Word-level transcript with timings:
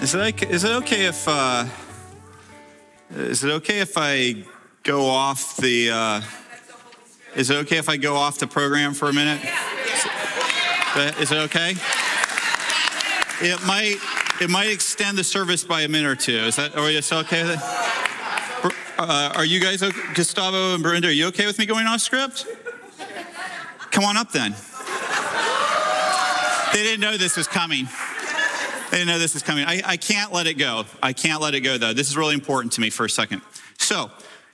Is 0.00 0.14
it 0.14 0.42
is 0.42 0.64
it 0.64 0.72
okay 0.82 1.06
if 1.06 1.26
uh, 1.26 1.66
is 3.10 3.42
it 3.42 3.50
okay 3.50 3.80
if 3.80 3.96
I 3.96 4.44
go 4.82 5.06
off 5.06 5.56
the 5.56 5.90
uh, 5.90 6.20
is 7.34 7.48
it 7.48 7.56
okay 7.64 7.78
if 7.78 7.88
I 7.88 7.96
go 7.96 8.14
off 8.14 8.38
the 8.38 8.46
program 8.46 8.92
for 8.92 9.08
a 9.08 9.12
minute? 9.12 9.42
Is 11.18 11.32
it 11.32 11.38
okay? 11.38 11.74
It 13.40 13.66
might 13.66 13.96
it 14.40 14.50
might 14.50 14.68
extend 14.68 15.16
the 15.16 15.24
service 15.24 15.64
by 15.64 15.80
a 15.82 15.88
minute 15.88 16.10
or 16.10 16.14
two. 16.14 16.38
Is 16.44 16.56
that 16.56 16.76
is 16.76 17.10
it 17.10 17.14
okay? 17.24 17.56
Uh, 18.98 19.32
are 19.34 19.44
you 19.46 19.60
guys 19.60 19.82
okay? 19.82 19.98
Gustavo 20.14 20.74
and 20.74 20.82
Brenda? 20.82 21.08
Are 21.08 21.10
you 21.10 21.26
okay 21.28 21.46
with 21.46 21.58
me 21.58 21.64
going 21.64 21.86
off 21.86 22.02
script? 22.02 22.46
Come 23.90 24.04
on 24.04 24.18
up 24.18 24.30
then. 24.30 24.54
They 26.74 26.82
didn't 26.82 27.00
know 27.00 27.16
this 27.16 27.38
was 27.38 27.48
coming. 27.48 27.88
I 28.86 28.90
didn't 28.90 29.08
know 29.08 29.18
this 29.18 29.34
is 29.34 29.42
coming. 29.42 29.64
I, 29.64 29.82
I 29.84 29.96
can't 29.96 30.32
let 30.32 30.46
it 30.46 30.54
go. 30.54 30.84
I 31.02 31.12
can't 31.12 31.42
let 31.42 31.54
it 31.54 31.60
go, 31.60 31.76
though. 31.76 31.92
This 31.92 32.08
is 32.08 32.16
really 32.16 32.34
important 32.34 32.72
to 32.74 32.80
me 32.80 32.90
for 32.90 33.04
a 33.04 33.10
second. 33.10 33.42
So, 33.78 34.10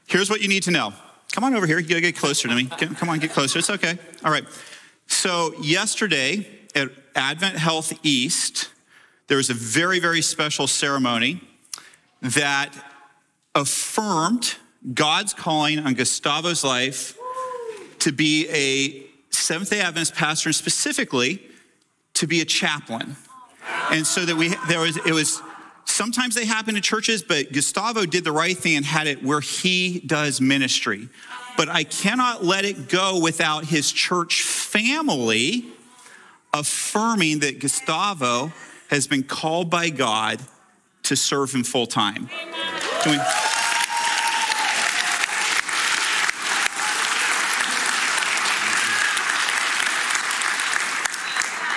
here's 0.06 0.30
what 0.30 0.41
you 0.41 0.48
need 0.48 0.62
to 0.64 0.70
know. 0.70 0.92
Come 1.33 1.44
on 1.44 1.55
over 1.55 1.66
here. 1.66 1.78
You 1.78 1.89
gotta 1.89 2.00
get 2.00 2.16
closer 2.16 2.48
to 2.48 2.55
me. 2.55 2.66
Come 2.66 3.08
on, 3.08 3.19
get 3.19 3.30
closer. 3.30 3.58
It's 3.58 3.70
okay. 3.70 3.98
All 4.24 4.30
right. 4.30 4.44
So, 5.06 5.55
yesterday 5.61 6.47
at 6.74 6.91
Advent 7.14 7.56
Health 7.56 7.92
East, 8.02 8.70
there 9.28 9.36
was 9.36 9.50
a 9.50 9.55
very, 9.55 9.98
very 9.98 10.22
special 10.22 10.67
ceremony 10.67 11.41
that 12.20 12.70
affirmed 13.55 14.56
God's 14.94 15.34
calling 15.34 15.78
on 15.78 15.94
Gustavo's 15.94 16.64
life 16.64 17.17
to 18.00 18.12
be 18.12 18.48
a 18.48 19.06
Seventh 19.30 19.70
day 19.70 19.80
Adventist 19.80 20.14
pastor, 20.14 20.48
and 20.48 20.56
specifically 20.56 21.42
to 22.14 22.27
be 22.27 22.41
a 22.41 22.44
chaplain. 22.44 23.17
And 23.91 24.06
so 24.06 24.24
that 24.24 24.36
we, 24.36 24.55
there 24.68 24.80
was, 24.80 24.96
it 24.96 25.12
was, 25.12 25.42
sometimes 25.84 26.34
they 26.34 26.44
happen 26.44 26.77
in 26.77 26.82
churches, 26.82 27.22
but 27.22 27.52
Gustavo 27.52 28.06
did 28.06 28.24
the 28.24 28.32
right 28.32 28.56
thing 28.56 28.77
and 28.77 28.84
had 28.84 29.06
it 29.06 29.22
where 29.22 29.41
he 29.41 30.00
does 30.00 30.41
ministry. 30.41 31.08
But 31.56 31.68
I 31.68 31.84
cannot 31.84 32.44
let 32.44 32.64
it 32.64 32.88
go 32.88 33.20
without 33.20 33.66
his 33.66 33.92
church 33.92 34.42
family 34.42 35.66
affirming 36.55 37.40
that 37.40 37.60
Gustavo 37.60 38.52
has 38.88 39.06
been 39.06 39.22
called 39.22 39.70
by 39.70 39.90
God 39.90 40.40
to 41.05 41.16
serve 41.16 41.55
him 41.55 41.64
full 41.64 41.86
time. 41.86 42.28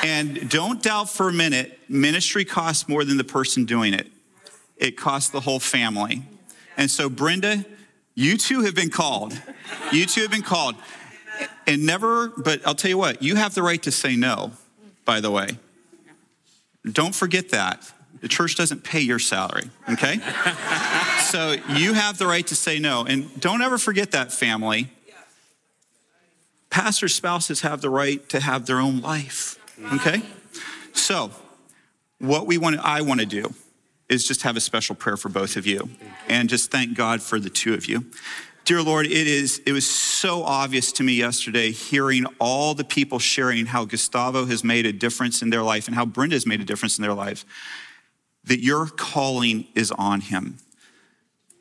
And 0.06 0.52
don't 0.52 0.84
doubt 0.84 1.10
for 1.10 1.30
a 1.30 1.34
minute, 1.34 1.80
ministry 1.90 2.46
costs 2.46 2.88
more 2.88 3.04
than 3.04 3.18
the 3.18 3.24
person 3.24 3.66
doing 3.66 3.96
it. 3.96 4.06
It 4.78 4.98
costs 4.98 5.32
the 5.32 5.40
whole 5.40 5.60
family. 5.60 6.22
And 6.78 6.92
so, 6.92 7.10
Brenda, 7.10 7.66
you 8.14 8.38
two 8.38 8.62
have 8.62 8.76
been 8.76 8.92
called. 8.92 9.34
You 9.92 10.06
two 10.06 10.22
have 10.22 10.30
been 10.30 10.44
called. 10.44 10.76
And 11.66 11.88
never, 11.88 12.28
but 12.28 12.62
I'll 12.68 12.76
tell 12.76 12.90
you 12.90 13.00
what, 13.00 13.24
you 13.24 13.36
have 13.36 13.56
the 13.56 13.64
right 13.64 13.82
to 13.82 13.92
say 13.92 14.16
no, 14.16 14.52
by 15.06 15.22
the 15.22 15.32
way. 15.32 15.58
Don't 16.86 17.16
forget 17.16 17.50
that. 17.50 17.92
The 18.22 18.28
church 18.28 18.56
doesn't 18.56 18.84
pay 18.84 19.02
your 19.02 19.18
salary, 19.18 19.72
okay? 19.90 20.20
so 21.32 21.56
you 21.70 21.94
have 21.94 22.20
the 22.20 22.28
right 22.28 22.46
to 22.46 22.56
say 22.56 22.78
no. 22.78 23.06
And 23.06 23.40
don't 23.42 23.64
ever 23.64 23.80
forget 23.80 24.12
that, 24.12 24.32
family. 24.32 24.88
Pastor 26.70 27.08
spouses 27.08 27.62
have 27.62 27.82
the 27.82 27.90
right 27.90 28.30
to 28.30 28.40
have 28.40 28.68
their 28.68 28.78
own 28.78 29.02
life. 29.02 29.58
Okay? 29.94 30.22
So, 30.94 31.32
what 32.20 32.48
we 32.48 32.58
want 32.58 32.80
I 32.80 33.02
want 33.02 33.20
to 33.20 33.26
do 33.26 33.54
is 34.10 34.28
just 34.28 34.44
have 34.44 34.56
a 34.56 34.62
special 34.62 34.96
prayer 34.96 35.18
for 35.18 35.30
both 35.30 35.58
of 35.58 35.66
you 35.66 35.90
and 36.30 36.48
just 36.48 36.72
thank 36.72 36.96
God 36.96 37.22
for 37.22 37.40
the 37.40 37.50
two 37.50 37.74
of 37.74 37.88
you. 37.88 38.06
Dear 38.64 38.82
Lord, 38.82 39.06
it 39.06 39.28
is 39.28 39.62
it 39.66 39.74
was 39.74 39.88
so 39.88 40.44
obvious 40.44 40.92
to 40.94 41.04
me 41.04 41.14
yesterday 41.14 41.72
hearing 41.72 42.26
all 42.40 42.74
the 42.74 42.84
people 42.84 43.20
sharing 43.20 43.68
how 43.68 43.86
Gustavo 43.86 44.46
has 44.46 44.64
made 44.64 44.86
a 44.86 44.94
difference 44.94 45.42
in 45.42 45.50
their 45.52 45.62
life 45.62 45.88
and 45.88 45.96
how 45.96 46.06
Brenda 46.06 46.36
has 46.36 46.48
made 46.48 46.62
a 46.62 46.66
difference 46.66 46.98
in 46.98 47.04
their 47.04 47.14
life 47.14 47.46
that 48.44 48.64
your 48.64 48.88
calling 48.88 49.68
is 49.76 49.92
on 49.92 50.22
him. 50.22 50.58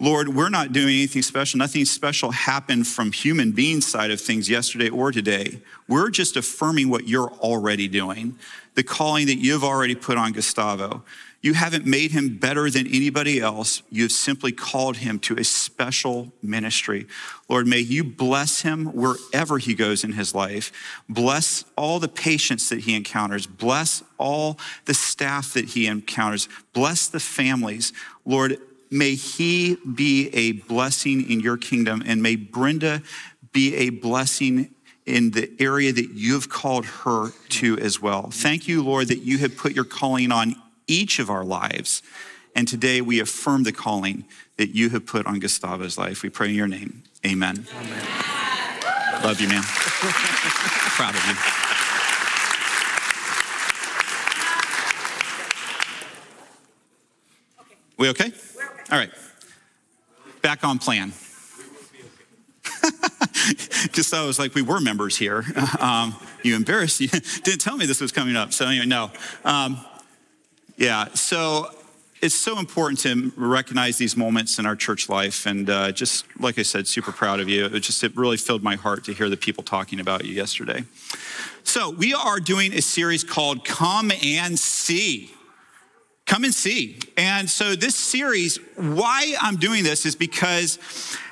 Lord, 0.04 0.28
we're 0.28 0.50
not 0.50 0.72
doing 0.72 0.88
anything 0.88 1.22
special. 1.22 1.56
Nothing 1.56 1.86
special 1.86 2.30
happened 2.30 2.86
from 2.86 3.10
human 3.10 3.52
being 3.52 3.80
side 3.80 4.10
of 4.10 4.20
things 4.20 4.50
yesterday 4.50 4.90
or 4.90 5.10
today. 5.10 5.62
We're 5.88 6.10
just 6.10 6.36
affirming 6.36 6.90
what 6.90 7.08
you're 7.08 7.32
already 7.32 7.88
doing, 7.88 8.38
the 8.74 8.82
calling 8.82 9.28
that 9.28 9.38
you've 9.38 9.64
already 9.64 9.94
put 9.94 10.18
on 10.18 10.32
Gustavo. 10.32 11.04
You 11.40 11.54
haven't 11.54 11.86
made 11.86 12.10
him 12.10 12.36
better 12.36 12.68
than 12.68 12.86
anybody 12.86 13.40
else. 13.40 13.82
You've 13.88 14.12
simply 14.12 14.52
called 14.52 14.98
him 14.98 15.18
to 15.20 15.36
a 15.36 15.44
special 15.44 16.34
ministry. 16.42 17.06
Lord, 17.48 17.66
may 17.66 17.80
you 17.80 18.04
bless 18.04 18.60
him 18.60 18.92
wherever 18.92 19.56
he 19.56 19.72
goes 19.72 20.04
in 20.04 20.12
his 20.12 20.34
life. 20.34 20.70
Bless 21.08 21.64
all 21.78 21.98
the 21.98 22.08
patients 22.08 22.68
that 22.68 22.80
he 22.80 22.94
encounters. 22.94 23.46
Bless 23.46 24.02
all 24.18 24.58
the 24.84 24.92
staff 24.92 25.54
that 25.54 25.70
he 25.70 25.86
encounters. 25.86 26.46
Bless 26.74 27.08
the 27.08 27.20
families. 27.20 27.94
Lord, 28.26 28.58
May 28.94 29.16
he 29.16 29.76
be 29.92 30.28
a 30.28 30.52
blessing 30.52 31.28
in 31.28 31.40
your 31.40 31.56
kingdom, 31.56 32.00
and 32.06 32.22
may 32.22 32.36
Brenda 32.36 33.02
be 33.52 33.74
a 33.74 33.90
blessing 33.90 34.70
in 35.04 35.32
the 35.32 35.50
area 35.58 35.92
that 35.92 36.10
you've 36.10 36.48
called 36.48 36.86
her 36.86 37.32
to 37.48 37.76
as 37.80 38.00
well. 38.00 38.30
Thank 38.30 38.68
you, 38.68 38.84
Lord, 38.84 39.08
that 39.08 39.18
you 39.18 39.38
have 39.38 39.56
put 39.56 39.72
your 39.74 39.82
calling 39.84 40.30
on 40.30 40.54
each 40.86 41.18
of 41.18 41.28
our 41.28 41.42
lives. 41.42 42.04
And 42.54 42.68
today 42.68 43.00
we 43.00 43.18
affirm 43.18 43.64
the 43.64 43.72
calling 43.72 44.26
that 44.58 44.76
you 44.76 44.90
have 44.90 45.06
put 45.06 45.26
on 45.26 45.40
Gustavo's 45.40 45.98
life. 45.98 46.22
We 46.22 46.28
pray 46.28 46.50
in 46.50 46.54
your 46.54 46.68
name. 46.68 47.02
Amen. 47.26 47.66
Amen. 47.76 48.04
Love 49.24 49.40
you, 49.40 49.48
man. 49.48 49.64
Proud 49.64 51.16
of 51.16 51.26
you. 51.26 51.34
We 57.96 58.08
okay? 58.10 58.32
All 58.92 58.98
right. 58.98 59.10
Back 60.42 60.62
on 60.64 60.78
plan. 60.78 61.12
Just 63.92 64.10
so 64.10 64.22
I 64.22 64.26
was 64.26 64.38
like, 64.38 64.54
we 64.54 64.62
were 64.62 64.80
members 64.80 65.16
here. 65.16 65.44
Um, 65.80 66.14
you 66.42 66.56
embarrassed. 66.56 67.00
You 67.00 67.08
didn't 67.42 67.60
tell 67.60 67.76
me 67.76 67.86
this 67.86 68.00
was 68.00 68.12
coming 68.12 68.36
up. 68.36 68.52
So 68.52 68.66
anyway, 68.66 68.86
no. 68.86 69.10
Um, 69.44 69.78
yeah. 70.76 71.08
So 71.14 71.68
it's 72.20 72.34
so 72.34 72.58
important 72.58 73.00
to 73.00 73.32
recognize 73.36 73.98
these 73.98 74.16
moments 74.16 74.58
in 74.58 74.66
our 74.66 74.76
church 74.76 75.08
life. 75.08 75.46
And 75.46 75.68
uh, 75.68 75.92
just 75.92 76.24
like 76.40 76.58
I 76.58 76.62
said, 76.62 76.86
super 76.86 77.12
proud 77.12 77.40
of 77.40 77.48
you. 77.48 77.66
It 77.66 77.80
just 77.80 78.02
it 78.04 78.16
really 78.16 78.36
filled 78.36 78.62
my 78.62 78.76
heart 78.76 79.04
to 79.04 79.12
hear 79.12 79.28
the 79.28 79.36
people 79.36 79.62
talking 79.64 80.00
about 80.00 80.24
you 80.24 80.32
yesterday. 80.32 80.84
So 81.64 81.90
we 81.90 82.14
are 82.14 82.40
doing 82.40 82.72
a 82.72 82.80
series 82.80 83.24
called 83.24 83.64
"Come 83.64 84.12
and 84.22 84.58
See." 84.58 85.34
Come 86.26 86.44
and 86.44 86.54
see. 86.54 86.98
And 87.18 87.50
so, 87.50 87.74
this 87.74 87.94
series, 87.94 88.58
why 88.76 89.34
I'm 89.42 89.56
doing 89.56 89.84
this 89.84 90.06
is 90.06 90.16
because 90.16 90.78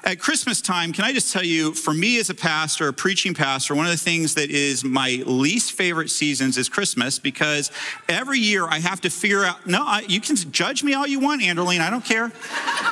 at 0.05 0.19
Christmas 0.19 0.61
time, 0.61 0.93
can 0.93 1.05
I 1.05 1.15
just 1.15 1.33
tell 1.33 1.43
you, 1.43 1.73
for 1.73 1.95
me 1.95 2.19
as 2.19 2.29
a 2.29 2.35
pastor, 2.35 2.89
a 2.89 2.93
preaching 2.93 3.33
pastor, 3.33 3.75
one 3.75 3.87
of 3.87 3.93
the 3.93 3.99
things 3.99 4.35
that 4.35 4.51
is 4.51 4.85
my 4.85 5.23
least 5.25 5.73
favorite 5.73 6.11
seasons 6.11 6.59
is 6.59 6.69
Christmas 6.69 7.19
because 7.19 7.71
every 8.07 8.39
year 8.39 8.67
I 8.67 8.81
have 8.81 9.01
to 9.01 9.11
figure 9.11 9.45
out, 9.45 9.67
no, 9.67 9.83
I, 9.83 10.05
you 10.09 10.21
can 10.21 10.37
judge 10.37 10.85
me 10.85 10.93
all 10.93 11.07
you 11.07 11.21
want, 11.21 11.41
Anderline, 11.41 11.81
I 11.81 11.89
don't 11.89 12.05
care. 12.05 12.31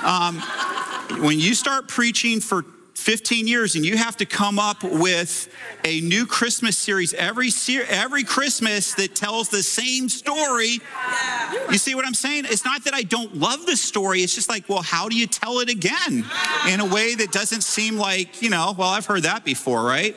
Um, 0.02 0.40
when 1.22 1.38
you 1.38 1.54
start 1.54 1.86
preaching 1.86 2.40
for 2.40 2.64
15 3.00 3.46
years 3.46 3.76
and 3.76 3.84
you 3.84 3.96
have 3.96 4.16
to 4.18 4.26
come 4.26 4.58
up 4.58 4.84
with 4.84 5.48
a 5.84 6.00
new 6.02 6.26
Christmas 6.26 6.76
series 6.76 7.14
every 7.14 7.50
every 7.88 8.22
Christmas 8.24 8.94
that 8.94 9.14
tells 9.14 9.48
the 9.48 9.62
same 9.62 10.08
story. 10.08 10.80
You 11.70 11.78
see 11.78 11.94
what 11.94 12.06
I'm 12.06 12.14
saying? 12.14 12.44
It's 12.46 12.64
not 12.64 12.84
that 12.84 12.92
I 12.92 13.02
don't 13.02 13.36
love 13.36 13.64
the 13.64 13.76
story. 13.76 14.20
It's 14.20 14.34
just 14.34 14.50
like, 14.50 14.68
well, 14.68 14.82
how 14.82 15.08
do 15.08 15.16
you 15.16 15.26
tell 15.26 15.60
it 15.60 15.70
again 15.70 16.26
in 16.68 16.80
a 16.80 16.86
way 16.86 17.14
that 17.14 17.32
doesn't 17.32 17.62
seem 17.62 17.96
like, 17.96 18.42
you 18.42 18.50
know, 18.50 18.74
well, 18.76 18.90
I've 18.90 19.06
heard 19.06 19.22
that 19.22 19.44
before, 19.44 19.82
right? 19.82 20.14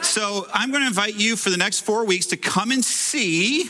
So 0.00 0.46
I'm 0.54 0.70
going 0.70 0.82
to 0.82 0.88
invite 0.88 1.16
you 1.16 1.36
for 1.36 1.50
the 1.50 1.56
next 1.56 1.80
four 1.80 2.06
weeks 2.06 2.26
to 2.26 2.36
come 2.36 2.70
and 2.70 2.82
see 2.82 3.66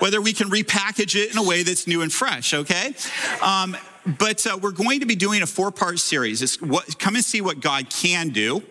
whether 0.00 0.20
we 0.20 0.32
can 0.32 0.50
repackage 0.50 1.14
it 1.14 1.30
in 1.30 1.38
a 1.38 1.42
way 1.42 1.62
that's 1.62 1.86
new 1.86 2.02
and 2.02 2.12
fresh, 2.12 2.54
okay? 2.54 2.94
Um, 3.42 3.76
but 4.16 4.46
uh, 4.46 4.58
we're 4.60 4.72
going 4.72 5.00
to 5.00 5.06
be 5.06 5.16
doing 5.16 5.42
a 5.42 5.46
four 5.46 5.70
part 5.70 5.98
series. 5.98 6.40
It's 6.40 6.60
what, 6.62 6.98
come 6.98 7.16
and 7.16 7.24
see 7.24 7.40
what 7.40 7.60
God 7.60 7.90
can 7.90 8.30
do. 8.30 8.62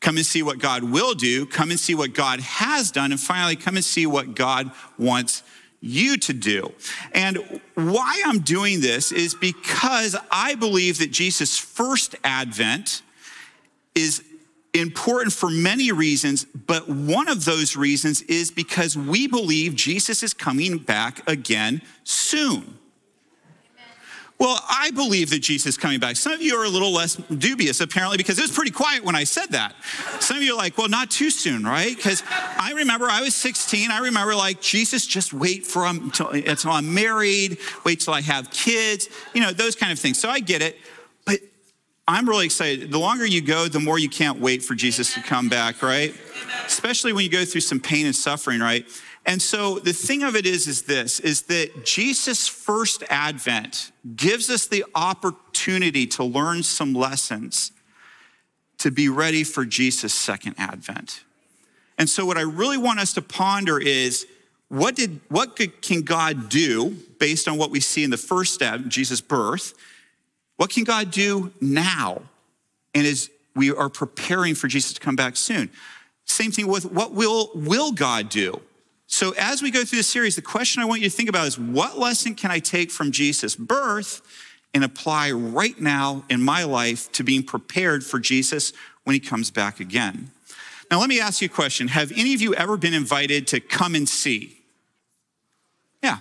Come 0.00 0.16
and 0.16 0.26
see 0.26 0.42
what 0.42 0.58
God 0.58 0.82
will 0.82 1.14
do. 1.14 1.46
Come 1.46 1.70
and 1.70 1.78
see 1.78 1.94
what 1.94 2.12
God 2.12 2.40
has 2.40 2.90
done. 2.90 3.12
And 3.12 3.20
finally, 3.20 3.54
come 3.54 3.76
and 3.76 3.84
see 3.84 4.04
what 4.04 4.34
God 4.34 4.72
wants 4.98 5.44
you 5.80 6.16
to 6.16 6.32
do. 6.32 6.72
And 7.12 7.60
why 7.74 8.22
I'm 8.26 8.40
doing 8.40 8.80
this 8.80 9.12
is 9.12 9.34
because 9.34 10.16
I 10.30 10.56
believe 10.56 10.98
that 10.98 11.12
Jesus' 11.12 11.56
first 11.56 12.16
advent 12.24 13.02
is 13.94 14.24
important 14.74 15.32
for 15.32 15.50
many 15.50 15.92
reasons, 15.92 16.44
but 16.44 16.88
one 16.88 17.28
of 17.28 17.44
those 17.44 17.76
reasons 17.76 18.22
is 18.22 18.50
because 18.50 18.96
we 18.96 19.26
believe 19.26 19.74
Jesus 19.74 20.22
is 20.22 20.34
coming 20.34 20.78
back 20.78 21.28
again 21.28 21.82
soon. 22.04 22.78
Well, 24.42 24.58
I 24.68 24.90
believe 24.90 25.30
that 25.30 25.38
Jesus 25.38 25.66
is 25.66 25.76
coming 25.76 26.00
back. 26.00 26.16
Some 26.16 26.32
of 26.32 26.42
you 26.42 26.56
are 26.56 26.64
a 26.64 26.68
little 26.68 26.90
less 26.90 27.14
dubious, 27.14 27.80
apparently, 27.80 28.16
because 28.16 28.40
it 28.40 28.42
was 28.42 28.50
pretty 28.50 28.72
quiet 28.72 29.04
when 29.04 29.14
I 29.14 29.22
said 29.22 29.50
that. 29.50 29.72
Some 30.18 30.38
of 30.38 30.42
you 30.42 30.54
are 30.54 30.58
like, 30.58 30.76
well, 30.76 30.88
not 30.88 31.12
too 31.12 31.30
soon, 31.30 31.62
right? 31.62 31.94
Because 31.94 32.24
I 32.28 32.72
remember 32.74 33.06
I 33.08 33.20
was 33.20 33.36
16. 33.36 33.92
I 33.92 34.00
remember, 34.00 34.34
like, 34.34 34.60
Jesus, 34.60 35.06
just 35.06 35.32
wait 35.32 35.64
for 35.64 35.86
um, 35.86 36.06
until, 36.06 36.30
until 36.30 36.72
I'm 36.72 36.92
married, 36.92 37.58
wait 37.84 38.00
till 38.00 38.14
I 38.14 38.20
have 38.20 38.50
kids, 38.50 39.08
you 39.32 39.40
know, 39.40 39.52
those 39.52 39.76
kind 39.76 39.92
of 39.92 40.00
things. 40.00 40.18
So 40.18 40.28
I 40.28 40.40
get 40.40 40.60
it. 40.60 40.76
But 41.24 41.38
I'm 42.08 42.28
really 42.28 42.46
excited. 42.46 42.90
The 42.90 42.98
longer 42.98 43.24
you 43.24 43.42
go, 43.42 43.68
the 43.68 43.78
more 43.78 44.00
you 44.00 44.08
can't 44.08 44.40
wait 44.40 44.64
for 44.64 44.74
Jesus 44.74 45.14
to 45.14 45.22
come 45.22 45.50
back, 45.50 45.84
right? 45.84 46.12
Especially 46.66 47.12
when 47.12 47.22
you 47.22 47.30
go 47.30 47.44
through 47.44 47.60
some 47.60 47.78
pain 47.78 48.06
and 48.06 48.16
suffering, 48.16 48.58
right? 48.58 48.84
And 49.24 49.40
so 49.40 49.78
the 49.78 49.92
thing 49.92 50.22
of 50.22 50.34
it 50.34 50.46
is, 50.46 50.66
is 50.66 50.82
this, 50.82 51.20
is 51.20 51.42
that 51.42 51.84
Jesus' 51.84 52.48
first 52.48 53.04
advent 53.08 53.92
gives 54.16 54.50
us 54.50 54.66
the 54.66 54.84
opportunity 54.94 56.06
to 56.08 56.24
learn 56.24 56.62
some 56.62 56.92
lessons 56.92 57.70
to 58.78 58.90
be 58.90 59.08
ready 59.08 59.44
for 59.44 59.64
Jesus' 59.64 60.12
second 60.12 60.56
advent. 60.58 61.22
And 61.98 62.08
so 62.08 62.26
what 62.26 62.36
I 62.36 62.42
really 62.42 62.78
want 62.78 62.98
us 62.98 63.12
to 63.14 63.22
ponder 63.22 63.78
is, 63.78 64.26
what 64.68 64.96
did 64.96 65.20
what 65.28 65.56
can 65.82 66.00
God 66.00 66.48
do 66.48 66.96
based 67.20 67.46
on 67.46 67.58
what 67.58 67.70
we 67.70 67.78
see 67.78 68.02
in 68.02 68.10
the 68.10 68.16
first 68.16 68.54
step, 68.54 68.80
Jesus' 68.88 69.20
birth? 69.20 69.74
What 70.56 70.70
can 70.70 70.82
God 70.82 71.10
do 71.10 71.52
now? 71.60 72.22
And 72.94 73.06
as 73.06 73.30
we 73.54 73.70
are 73.70 73.88
preparing 73.88 74.54
for 74.54 74.68
Jesus 74.68 74.94
to 74.94 75.00
come 75.00 75.16
back 75.16 75.36
soon. 75.36 75.70
Same 76.24 76.50
thing 76.50 76.66
with 76.66 76.90
what 76.90 77.12
will 77.12 77.50
will 77.54 77.92
God 77.92 78.28
do? 78.28 78.60
So, 79.12 79.34
as 79.36 79.60
we 79.60 79.70
go 79.70 79.84
through 79.84 79.98
this 79.98 80.08
series, 80.08 80.36
the 80.36 80.42
question 80.42 80.82
I 80.82 80.86
want 80.86 81.02
you 81.02 81.10
to 81.10 81.14
think 81.14 81.28
about 81.28 81.46
is 81.46 81.58
what 81.58 81.98
lesson 81.98 82.34
can 82.34 82.50
I 82.50 82.60
take 82.60 82.90
from 82.90 83.12
Jesus' 83.12 83.54
birth 83.54 84.22
and 84.72 84.82
apply 84.82 85.32
right 85.32 85.78
now 85.78 86.24
in 86.30 86.40
my 86.40 86.64
life 86.64 87.12
to 87.12 87.22
being 87.22 87.42
prepared 87.42 88.02
for 88.04 88.18
Jesus 88.18 88.72
when 89.04 89.12
he 89.12 89.20
comes 89.20 89.50
back 89.50 89.80
again? 89.80 90.30
Now, 90.90 90.98
let 90.98 91.10
me 91.10 91.20
ask 91.20 91.42
you 91.42 91.46
a 91.46 91.50
question 91.50 91.88
Have 91.88 92.10
any 92.12 92.32
of 92.32 92.40
you 92.40 92.54
ever 92.54 92.78
been 92.78 92.94
invited 92.94 93.46
to 93.48 93.60
come 93.60 93.94
and 93.94 94.08
see? 94.08 94.56
Yeah, 96.02 96.20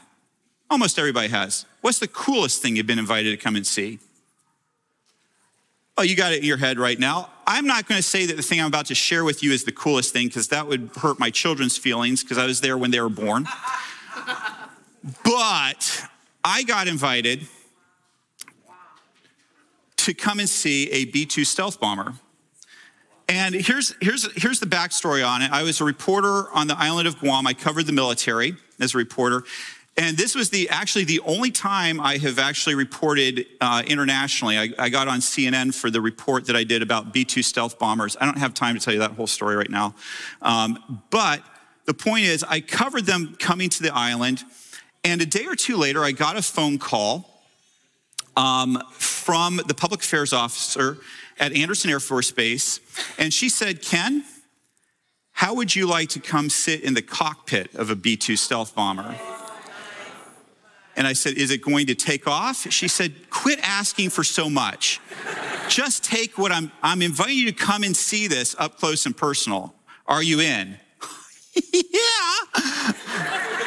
almost 0.69 0.99
everybody 0.99 1.29
has. 1.29 1.65
What's 1.79 1.99
the 1.99 2.09
coolest 2.09 2.61
thing 2.61 2.75
you've 2.75 2.87
been 2.87 2.99
invited 2.99 3.31
to 3.31 3.37
come 3.37 3.55
and 3.55 3.65
see? 3.65 3.99
Oh, 5.97 6.03
you 6.03 6.17
got 6.17 6.33
it 6.33 6.39
in 6.39 6.45
your 6.45 6.57
head 6.57 6.77
right 6.77 6.99
now. 6.99 7.29
I'm 7.53 7.67
not 7.67 7.85
going 7.85 7.97
to 7.97 8.03
say 8.03 8.25
that 8.27 8.37
the 8.37 8.41
thing 8.41 8.61
I'm 8.61 8.67
about 8.67 8.85
to 8.85 8.95
share 8.95 9.25
with 9.25 9.43
you 9.43 9.51
is 9.51 9.65
the 9.65 9.73
coolest 9.73 10.13
thing 10.13 10.27
because 10.27 10.47
that 10.47 10.67
would 10.67 10.89
hurt 10.95 11.19
my 11.19 11.29
children's 11.29 11.77
feelings 11.77 12.23
because 12.23 12.37
I 12.37 12.45
was 12.45 12.61
there 12.61 12.77
when 12.77 12.91
they 12.91 13.01
were 13.01 13.09
born. 13.09 13.45
but 15.25 16.07
I 16.45 16.63
got 16.63 16.87
invited 16.87 17.41
to 19.97 20.13
come 20.13 20.39
and 20.39 20.47
see 20.47 20.89
a 20.91 21.03
B 21.03 21.25
2 21.25 21.43
stealth 21.43 21.77
bomber. 21.77 22.13
And 23.27 23.53
here's, 23.53 23.95
here's, 24.01 24.31
here's 24.41 24.61
the 24.61 24.65
backstory 24.65 25.27
on 25.27 25.41
it. 25.41 25.51
I 25.51 25.63
was 25.63 25.81
a 25.81 25.83
reporter 25.83 26.49
on 26.53 26.67
the 26.67 26.77
island 26.77 27.09
of 27.09 27.19
Guam. 27.19 27.45
I 27.47 27.53
covered 27.53 27.85
the 27.85 27.91
military 27.91 28.55
as 28.79 28.95
a 28.95 28.97
reporter. 28.97 29.43
And 30.01 30.17
this 30.17 30.33
was 30.33 30.49
the 30.49 30.67
actually 30.69 31.03
the 31.03 31.19
only 31.19 31.51
time 31.51 31.99
I 31.99 32.17
have 32.17 32.39
actually 32.39 32.73
reported 32.73 33.45
uh, 33.61 33.83
internationally. 33.85 34.57
I, 34.57 34.69
I, 34.79 34.89
got 34.89 35.07
on 35.07 35.19
CNN 35.19 35.75
for 35.75 35.91
the 35.91 36.01
report 36.01 36.47
that 36.47 36.55
I 36.55 36.63
did 36.63 36.81
about 36.81 37.13
B 37.13 37.23
2 37.23 37.43
stealth 37.43 37.77
bombers. 37.77 38.17
I 38.19 38.25
don't 38.25 38.39
have 38.39 38.55
time 38.55 38.73
to 38.73 38.81
tell 38.81 38.95
you 38.95 38.99
that 39.01 39.11
whole 39.11 39.27
story 39.27 39.55
right 39.55 39.69
now. 39.69 39.93
Um, 40.41 41.03
but 41.11 41.43
the 41.85 41.93
point 41.93 42.25
is, 42.25 42.43
I 42.43 42.61
covered 42.61 43.05
them 43.05 43.35
coming 43.37 43.69
to 43.69 43.83
the 43.83 43.93
island. 43.93 44.43
And 45.03 45.21
a 45.21 45.25
day 45.27 45.45
or 45.45 45.53
two 45.55 45.77
later, 45.77 46.03
I 46.03 46.13
got 46.13 46.35
a 46.35 46.41
phone 46.41 46.79
call 46.79 47.43
um, 48.35 48.81
from 48.93 49.61
the 49.67 49.75
public 49.75 50.01
affairs 50.01 50.33
officer 50.33 50.97
at 51.39 51.53
Andersen 51.53 51.91
Air 51.91 51.99
Force 51.99 52.31
Base. 52.31 52.79
And 53.19 53.31
she 53.31 53.49
said, 53.49 53.83
Ken, 53.83 54.23
how 55.33 55.53
would 55.53 55.75
you 55.75 55.85
like 55.85 56.09
to 56.09 56.19
come 56.19 56.49
sit 56.49 56.81
in 56.81 56.95
the 56.95 57.03
cockpit 57.03 57.75
of 57.75 57.91
a 57.91 57.95
B 57.95 58.17
2 58.17 58.35
stealth 58.35 58.73
bomber? 58.73 59.15
And 61.01 61.07
I 61.07 61.13
said, 61.13 61.33
Is 61.33 61.49
it 61.49 61.63
going 61.63 61.87
to 61.87 61.95
take 61.95 62.27
off? 62.27 62.71
She 62.71 62.87
said, 62.87 63.31
Quit 63.31 63.59
asking 63.63 64.11
for 64.11 64.23
so 64.23 64.51
much. 64.51 65.01
Just 65.67 66.03
take 66.03 66.37
what 66.37 66.51
I'm, 66.51 66.71
I'm 66.83 67.01
inviting 67.01 67.37
you 67.37 67.47
to 67.47 67.53
come 67.53 67.81
and 67.81 67.97
see 67.97 68.27
this 68.27 68.55
up 68.59 68.77
close 68.77 69.07
and 69.07 69.17
personal. 69.17 69.73
Are 70.05 70.21
you 70.21 70.41
in? 70.41 70.77
yeah. 71.73 72.91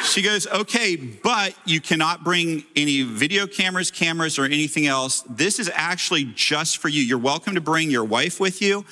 She 0.03 0.21
goes, 0.21 0.47
Okay, 0.47 0.95
but 0.95 1.53
you 1.65 1.81
cannot 1.81 2.23
bring 2.23 2.63
any 2.73 3.01
video 3.01 3.47
cameras, 3.47 3.91
cameras, 3.91 4.39
or 4.39 4.45
anything 4.45 4.87
else. 4.87 5.21
This 5.29 5.59
is 5.59 5.69
actually 5.73 6.31
just 6.35 6.77
for 6.77 6.87
you. 6.87 7.01
You're 7.01 7.17
welcome 7.17 7.55
to 7.55 7.61
bring 7.61 7.91
your 7.91 8.05
wife 8.05 8.39
with 8.39 8.61
you, 8.61 8.85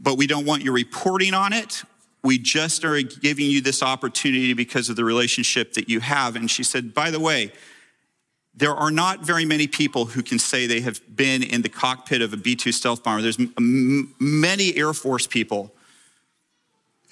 but 0.00 0.16
we 0.16 0.26
don't 0.26 0.46
want 0.46 0.64
you 0.64 0.72
reporting 0.72 1.32
on 1.32 1.52
it 1.52 1.84
we 2.22 2.38
just 2.38 2.84
are 2.84 3.00
giving 3.00 3.46
you 3.46 3.60
this 3.60 3.82
opportunity 3.82 4.52
because 4.52 4.88
of 4.88 4.96
the 4.96 5.04
relationship 5.04 5.74
that 5.74 5.88
you 5.88 6.00
have. 6.00 6.36
And 6.36 6.50
she 6.50 6.62
said, 6.62 6.92
by 6.94 7.10
the 7.10 7.20
way, 7.20 7.52
there 8.54 8.74
are 8.74 8.90
not 8.90 9.24
very 9.24 9.44
many 9.44 9.68
people 9.68 10.06
who 10.06 10.22
can 10.22 10.38
say 10.38 10.66
they 10.66 10.80
have 10.80 11.00
been 11.14 11.44
in 11.44 11.62
the 11.62 11.68
cockpit 11.68 12.22
of 12.22 12.32
a 12.32 12.36
B 12.36 12.56
2 12.56 12.72
stealth 12.72 13.04
bomber. 13.04 13.22
There's 13.22 13.38
m- 13.38 14.14
many 14.18 14.76
Air 14.76 14.92
Force 14.92 15.28
people 15.28 15.72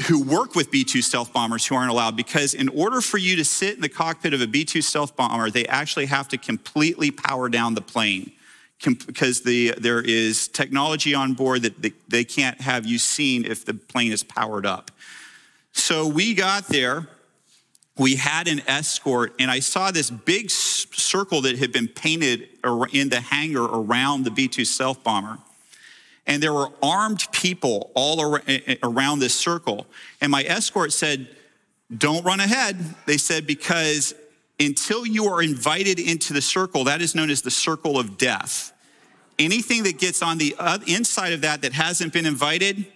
who 0.09 0.23
work 0.23 0.57
with 0.57 0.73
B 0.73 0.83
2 0.83 1.03
stealth 1.03 1.33
bombers 1.33 1.65
who 1.65 1.77
aren't 1.77 1.91
allowed 1.91 2.17
because, 2.17 2.53
in 2.53 2.69
order 2.71 3.01
for 3.01 3.19
you 3.19 3.37
to 3.37 3.45
sit 3.45 3.77
in 3.77 3.81
the 3.81 3.89
cockpit 3.89 4.35
of 4.35 4.41
a 4.41 4.47
B 4.47 4.65
2 4.65 4.83
stealth 4.83 5.15
bomber, 5.15 5.49
they 5.49 5.67
actually 5.67 6.07
have 6.07 6.27
to 6.29 6.37
completely 6.37 7.13
power 7.13 7.49
down 7.49 7.75
the 7.75 7.81
plane 7.81 8.33
because 8.85 9.43
the, 9.43 9.75
there 9.79 10.01
is 10.01 10.49
technology 10.49 11.15
on 11.15 11.35
board 11.35 11.63
that 11.63 11.81
they, 11.81 11.93
they 12.09 12.25
can't 12.25 12.61
have 12.61 12.87
you 12.87 12.99
seen 12.99 13.45
if 13.45 13.65
the 13.65 13.75
plane 13.75 14.13
is 14.13 14.23
powered 14.23 14.67
up. 14.67 14.91
So 15.73 16.07
we 16.07 16.35
got 16.35 16.69
there. 16.69 17.09
We 17.99 18.17
had 18.17 18.47
an 18.47 18.61
escort, 18.67 19.35
and 19.39 19.51
I 19.51 19.61
saw 19.61 19.91
this 19.91 20.11
big 20.11 20.51
circle 20.51 21.41
that 21.43 21.59
had 21.59 21.73
been 21.73 21.89
painted 21.89 22.49
in 22.93 23.09
the 23.09 23.21
hangar 23.21 23.65
around 23.65 24.25
the 24.25 24.31
B 24.31 24.49
2 24.49 24.67
stealth 24.67 25.03
bomber. 25.03 25.39
And 26.27 26.43
there 26.43 26.53
were 26.53 26.69
armed 26.83 27.27
people 27.33 27.93
all 27.95 28.39
around 28.83 29.21
this 29.21 29.35
circle. 29.35 29.87
And 30.21 30.31
my 30.31 30.43
escort 30.43 30.93
said, 30.93 31.29
Don't 31.97 32.25
run 32.25 32.41
ahead. 32.41 32.77
They 33.07 33.17
said, 33.17 33.47
Because 33.47 34.15
until 34.59 35.07
you 35.07 35.27
are 35.27 35.43
invited 35.43 35.99
into 35.99 36.33
the 36.33 36.41
circle, 36.41 36.85
that 36.85 37.03
is 37.03 37.15
known 37.15 37.31
as 37.31 37.43
the 37.43 37.51
circle 37.51 37.99
of 37.99 38.17
death. 38.17 38.73
Anything 39.39 39.83
that 39.83 39.99
gets 39.99 40.23
on 40.23 40.39
the 40.39 40.55
inside 40.87 41.33
of 41.33 41.43
that 41.43 41.63
that 41.63 41.73
hasn't 41.73 42.13
been 42.13 42.25
invited 42.25 42.87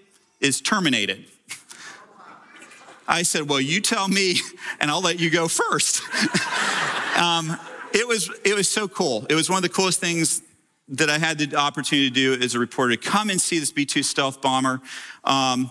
is 0.40 0.60
terminated. 0.60 1.26
I 3.08 3.22
said, 3.22 3.48
Well, 3.48 3.60
you 3.60 3.80
tell 3.80 4.08
me, 4.08 4.36
and 4.80 4.90
I'll 4.90 5.02
let 5.02 5.20
you 5.20 5.28
go 5.28 5.48
first. 5.48 6.02
um, 7.18 7.58
it, 7.92 8.08
was, 8.08 8.30
it 8.44 8.54
was 8.54 8.68
so 8.68 8.88
cool. 8.88 9.26
It 9.28 9.34
was 9.34 9.50
one 9.50 9.58
of 9.58 9.62
the 9.62 9.68
coolest 9.68 10.00
things 10.00 10.42
that 10.88 11.10
I 11.10 11.18
had 11.18 11.38
the 11.38 11.56
opportunity 11.56 12.08
to 12.08 12.14
do 12.14 12.42
as 12.42 12.54
a 12.54 12.58
reporter 12.58 12.96
to 12.96 13.02
come 13.02 13.30
and 13.30 13.40
see 13.40 13.58
this 13.58 13.70
B 13.70 13.84
2 13.84 14.02
stealth 14.02 14.40
bomber. 14.40 14.80
Um, 15.24 15.70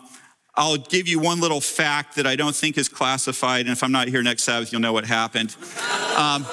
I'll 0.59 0.75
give 0.75 1.07
you 1.07 1.19
one 1.19 1.39
little 1.39 1.61
fact 1.61 2.17
that 2.17 2.27
I 2.27 2.35
don't 2.35 2.53
think 2.53 2.77
is 2.77 2.89
classified, 2.89 3.61
and 3.61 3.69
if 3.69 3.81
I'm 3.81 3.93
not 3.93 4.09
here 4.09 4.21
next 4.21 4.43
Sabbath, 4.43 4.73
you'll 4.73 4.81
know 4.81 4.91
what 4.91 5.05
happened. 5.05 5.55
Um, 6.17 6.45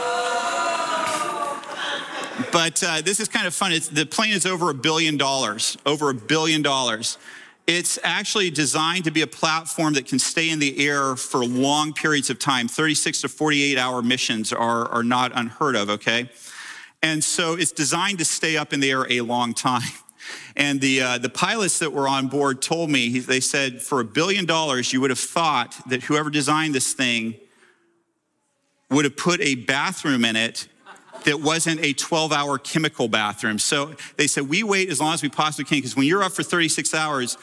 but 2.52 2.80
uh, 2.86 3.00
this 3.00 3.18
is 3.18 3.26
kind 3.26 3.48
of 3.48 3.54
fun. 3.54 3.72
It's, 3.72 3.88
the 3.88 4.06
plane 4.06 4.30
is 4.30 4.46
over 4.46 4.70
a 4.70 4.75
billion 4.75 5.16
dollars, 5.16 5.76
over 5.84 6.10
a 6.10 6.14
billion 6.14 6.62
dollars. 6.62 7.18
It's 7.66 7.98
actually 8.04 8.50
designed 8.50 9.02
to 9.06 9.10
be 9.10 9.22
a 9.22 9.26
platform 9.26 9.94
that 9.94 10.06
can 10.06 10.20
stay 10.20 10.50
in 10.50 10.60
the 10.60 10.86
air 10.86 11.16
for 11.16 11.44
long 11.44 11.92
periods 11.92 12.30
of 12.30 12.38
time. 12.38 12.68
36 12.68 13.22
to 13.22 13.28
48 13.28 13.76
hour 13.76 14.02
missions 14.02 14.52
are, 14.52 14.88
are 14.88 15.02
not 15.02 15.32
unheard 15.34 15.75
of, 15.75 15.90
okay? 15.90 16.30
And 17.02 17.25
so 17.25 17.54
it's 17.54 17.72
designed 17.72 18.20
to 18.20 18.25
stay 18.25 18.56
up 18.56 18.72
in 18.72 18.78
the 18.78 18.88
air 18.88 19.04
a 19.10 19.22
long 19.22 19.52
time. 19.52 19.82
And 20.56 20.80
the, 20.80 21.02
uh, 21.02 21.18
the 21.18 21.28
pilots 21.28 21.78
that 21.80 21.92
were 21.92 22.09
on 22.09 22.28
board 22.28 22.62
told 22.62 22.90
me, 22.90 23.18
they 23.18 23.40
said, 23.40 23.83
for 23.83 24.00
a 24.00 24.04
billion 24.04 24.47
dollars, 24.47 24.92
you 24.92 25.00
would 25.00 25.11
have 25.11 25.18
thought 25.18 25.76
that 25.88 26.04
whoever 26.04 26.30
designed 26.30 26.75
this 26.75 26.92
thing 26.92 27.35
would 28.90 29.04
have 29.04 29.16
put 29.16 29.40
a 29.40 29.54
bathroom 29.54 30.25
in 30.25 30.37
it 30.37 30.68
that 31.25 31.40
wasn't 31.40 31.80
a 31.80 31.92
12 31.92 32.33
hour 32.33 32.59
chemical 32.59 33.09
bathroom. 33.09 33.59
So 33.59 33.95
they 34.16 34.26
said, 34.26 34.49
we 34.49 34.62
wait 34.62 34.88
as 34.90 35.00
long 35.00 35.12
as 35.14 35.23
we 35.23 35.28
possibly 35.28 35.64
can, 35.64 35.78
because 35.78 35.97
when 35.97 36.06
you're 36.06 36.23
up 36.23 36.33
for 36.33 36.42
36 36.42 36.95
hours, 36.95 37.37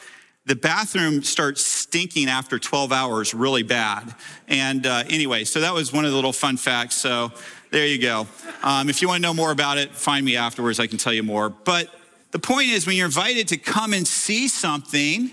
the 0.46 0.56
bathroom 0.56 1.22
starts 1.22 1.64
stinking 1.64 2.28
after 2.28 2.58
12 2.58 2.92
hours 2.92 3.32
really 3.32 3.62
bad. 3.62 4.14
And 4.48 4.86
uh, 4.86 5.04
anyway, 5.08 5.44
so 5.44 5.60
that 5.60 5.72
was 5.72 5.92
one 5.92 6.04
of 6.04 6.10
the 6.10 6.16
little 6.16 6.32
fun 6.32 6.56
facts. 6.56 6.96
So 6.96 7.32
there 7.70 7.86
you 7.86 7.98
go. 7.98 8.26
Um, 8.62 8.88
if 8.88 9.00
you 9.00 9.08
want 9.08 9.22
to 9.22 9.22
know 9.22 9.34
more 9.34 9.50
about 9.50 9.78
it, 9.78 9.90
find 9.90 10.24
me 10.24 10.36
afterwards. 10.36 10.80
I 10.80 10.86
can 10.86 10.98
tell 10.98 11.12
you 11.12 11.22
more. 11.22 11.48
But 11.48 11.88
the 12.34 12.40
point 12.40 12.70
is, 12.70 12.84
when 12.84 12.96
you're 12.96 13.06
invited 13.06 13.46
to 13.48 13.56
come 13.56 13.92
and 13.92 14.04
see 14.04 14.48
something, 14.48 15.30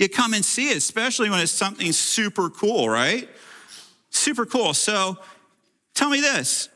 you 0.00 0.08
come 0.08 0.34
and 0.34 0.44
see 0.44 0.70
it, 0.70 0.76
especially 0.76 1.30
when 1.30 1.38
it's 1.38 1.52
something 1.52 1.92
super 1.92 2.50
cool, 2.50 2.88
right? 2.88 3.28
Super 4.10 4.44
cool. 4.44 4.74
So 4.74 5.16
tell 5.94 6.10
me 6.10 6.20
this 6.20 6.70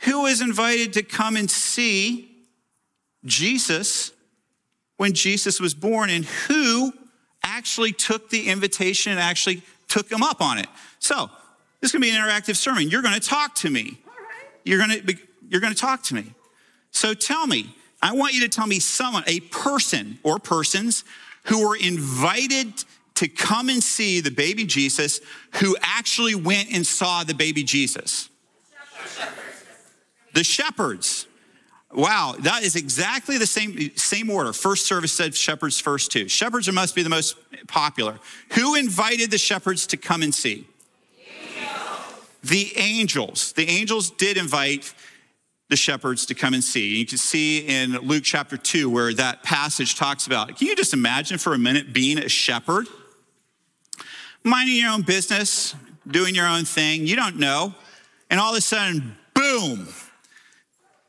who 0.00 0.24
was 0.24 0.42
invited 0.42 0.92
to 0.92 1.02
come 1.02 1.36
and 1.36 1.50
see 1.50 2.36
Jesus 3.24 4.12
when 4.98 5.14
Jesus 5.14 5.58
was 5.58 5.72
born, 5.72 6.10
and 6.10 6.26
who 6.26 6.92
actually 7.42 7.92
took 7.92 8.28
the 8.28 8.50
invitation 8.50 9.10
and 9.12 9.20
actually 9.22 9.62
took 9.88 10.12
him 10.12 10.22
up 10.22 10.42
on 10.42 10.58
it? 10.58 10.66
So 10.98 11.30
this 11.80 11.88
is 11.88 11.92
gonna 11.92 12.02
be 12.02 12.10
an 12.10 12.22
interactive 12.22 12.56
sermon. 12.56 12.90
You're 12.90 13.00
gonna 13.00 13.20
talk 13.20 13.54
to 13.54 13.70
me. 13.70 14.02
You're 14.66 14.78
gonna, 14.78 15.00
be, 15.00 15.16
you're 15.48 15.62
gonna 15.62 15.74
talk 15.74 16.02
to 16.04 16.14
me. 16.14 16.34
So 16.90 17.14
tell 17.14 17.46
me, 17.46 17.74
I 18.02 18.12
want 18.12 18.34
you 18.34 18.40
to 18.40 18.48
tell 18.48 18.66
me 18.66 18.80
someone, 18.80 19.22
a 19.26 19.40
person 19.40 20.18
or 20.24 20.38
persons 20.38 21.04
who 21.44 21.66
were 21.66 21.76
invited 21.76 22.84
to 23.14 23.28
come 23.28 23.68
and 23.68 23.82
see 23.82 24.20
the 24.20 24.30
baby 24.30 24.64
Jesus 24.64 25.20
who 25.54 25.76
actually 25.80 26.34
went 26.34 26.72
and 26.72 26.84
saw 26.84 27.22
the 27.22 27.34
baby 27.34 27.62
Jesus. 27.62 28.28
The 30.34 30.42
shepherds. 30.42 31.26
Wow, 31.92 32.36
that 32.40 32.62
is 32.62 32.74
exactly 32.74 33.36
the 33.36 33.46
same, 33.46 33.94
same 33.96 34.30
order. 34.30 34.52
First 34.52 34.86
service 34.86 35.12
said 35.12 35.34
shepherds 35.34 35.78
first 35.78 36.10
too. 36.10 36.26
Shepherds 36.26 36.70
must 36.72 36.94
be 36.94 37.02
the 37.02 37.10
most 37.10 37.36
popular. 37.68 38.18
Who 38.52 38.74
invited 38.74 39.30
the 39.30 39.38
shepherds 39.38 39.86
to 39.88 39.96
come 39.96 40.22
and 40.22 40.34
see? 40.34 40.66
The 42.42 42.72
angels. 42.76 43.52
The 43.52 43.68
angels 43.68 44.10
did 44.10 44.36
invite 44.36 44.94
the 45.72 45.76
shepherds 45.76 46.26
to 46.26 46.34
come 46.34 46.52
and 46.52 46.62
see. 46.62 46.98
You 46.98 47.06
can 47.06 47.16
see 47.16 47.60
in 47.60 47.92
Luke 47.92 48.24
chapter 48.24 48.58
2 48.58 48.90
where 48.90 49.14
that 49.14 49.42
passage 49.42 49.96
talks 49.96 50.26
about. 50.26 50.58
Can 50.58 50.68
you 50.68 50.76
just 50.76 50.92
imagine 50.92 51.38
for 51.38 51.54
a 51.54 51.58
minute 51.58 51.94
being 51.94 52.18
a 52.18 52.28
shepherd? 52.28 52.86
Minding 54.44 54.76
your 54.76 54.90
own 54.90 55.00
business, 55.00 55.74
doing 56.06 56.34
your 56.34 56.46
own 56.46 56.66
thing, 56.66 57.06
you 57.06 57.16
don't 57.16 57.38
know. 57.38 57.74
And 58.28 58.38
all 58.38 58.52
of 58.52 58.58
a 58.58 58.60
sudden, 58.60 59.16
boom, 59.32 59.88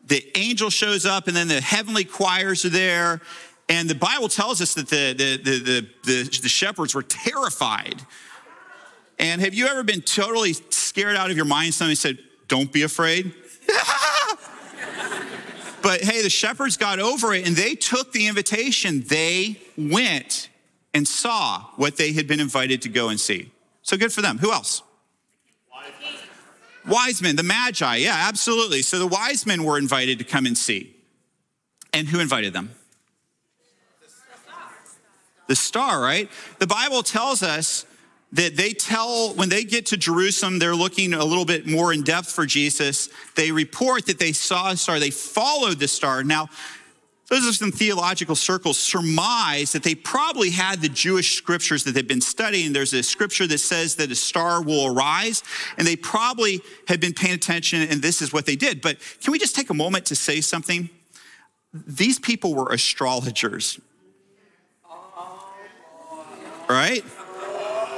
the 0.05 0.25
angel 0.37 0.69
shows 0.69 1.05
up, 1.05 1.27
and 1.27 1.35
then 1.35 1.49
the 1.49 1.59
heavenly 1.59 2.05
choirs 2.05 2.63
are 2.63 2.69
there. 2.69 3.19
And 3.67 3.89
the 3.89 3.95
Bible 3.95 4.29
tells 4.29 4.61
us 4.61 4.75
that 4.75 4.87
the, 4.87 5.13
the, 5.13 5.43
the, 5.43 5.89
the, 6.03 6.39
the 6.41 6.49
shepherds 6.49 6.95
were 6.95 7.03
terrified. 7.03 8.01
And 9.19 9.41
have 9.41 9.53
you 9.53 9.67
ever 9.67 9.83
been 9.83 10.01
totally 10.01 10.53
scared 10.53 11.17
out 11.17 11.31
of 11.31 11.35
your 11.35 11.45
mind? 11.45 11.73
Somebody 11.73 11.95
said, 11.95 12.17
Don't 12.47 12.71
be 12.71 12.83
afraid. 12.83 13.33
but 15.83 16.01
hey, 16.01 16.23
the 16.23 16.29
shepherds 16.29 16.77
got 16.77 16.99
over 16.99 17.33
it 17.33 17.45
and 17.45 17.55
they 17.55 17.75
took 17.75 18.13
the 18.13 18.25
invitation. 18.27 19.03
They 19.05 19.59
went 19.77 20.49
and 20.93 21.05
saw 21.05 21.65
what 21.75 21.97
they 21.97 22.13
had 22.13 22.25
been 22.25 22.39
invited 22.39 22.81
to 22.83 22.89
go 22.89 23.09
and 23.09 23.19
see. 23.19 23.51
So 23.81 23.97
good 23.97 24.13
for 24.13 24.21
them. 24.21 24.37
Who 24.37 24.51
else? 24.51 24.81
Wise 26.87 27.21
men, 27.21 27.35
the 27.35 27.43
Magi, 27.43 27.95
yeah, 27.97 28.25
absolutely. 28.27 28.81
So 28.81 28.97
the 28.97 29.07
wise 29.07 29.45
men 29.45 29.63
were 29.63 29.77
invited 29.77 30.19
to 30.19 30.23
come 30.23 30.45
and 30.45 30.57
see. 30.57 30.95
And 31.93 32.07
who 32.07 32.19
invited 32.19 32.53
them? 32.53 32.71
The 35.47 35.55
star, 35.55 36.01
right? 36.01 36.29
The 36.59 36.67
Bible 36.67 37.03
tells 37.03 37.43
us 37.43 37.85
that 38.33 38.57
they 38.57 38.73
tell, 38.73 39.33
when 39.35 39.49
they 39.49 39.63
get 39.63 39.85
to 39.87 39.97
Jerusalem, 39.97 40.57
they're 40.57 40.75
looking 40.75 41.13
a 41.13 41.23
little 41.23 41.45
bit 41.45 41.67
more 41.67 41.93
in 41.93 42.01
depth 42.01 42.31
for 42.31 42.45
Jesus. 42.45 43.09
They 43.35 43.51
report 43.51 44.07
that 44.07 44.17
they 44.17 44.31
saw 44.31 44.71
a 44.71 44.77
star, 44.77 44.99
they 44.99 45.11
followed 45.11 45.79
the 45.79 45.87
star. 45.87 46.23
Now, 46.23 46.49
those 47.29 47.47
of 47.47 47.55
some 47.55 47.71
theological 47.71 48.35
circles 48.35 48.77
surmise 48.77 49.71
that 49.71 49.83
they 49.83 49.95
probably 49.95 50.49
had 50.49 50.81
the 50.81 50.89
Jewish 50.89 51.37
scriptures 51.37 51.83
that 51.83 51.93
they've 51.93 52.07
been 52.07 52.21
studying. 52.21 52.73
There's 52.73 52.93
a 52.93 53.01
scripture 53.01 53.47
that 53.47 53.59
says 53.59 53.95
that 53.95 54.11
a 54.11 54.15
star 54.15 54.61
will 54.61 54.95
arise, 54.95 55.43
and 55.77 55.87
they 55.87 55.95
probably 55.95 56.59
had 56.87 56.99
been 56.99 57.13
paying 57.13 57.33
attention, 57.33 57.83
and 57.83 58.01
this 58.01 58.21
is 58.21 58.33
what 58.33 58.45
they 58.45 58.55
did. 58.55 58.81
But 58.81 58.97
can 59.21 59.31
we 59.31 59.39
just 59.39 59.55
take 59.55 59.69
a 59.69 59.73
moment 59.73 60.05
to 60.07 60.15
say 60.15 60.41
something? 60.41 60.89
These 61.73 62.19
people 62.19 62.53
were 62.53 62.71
astrologers, 62.71 63.79
right? 66.69 67.03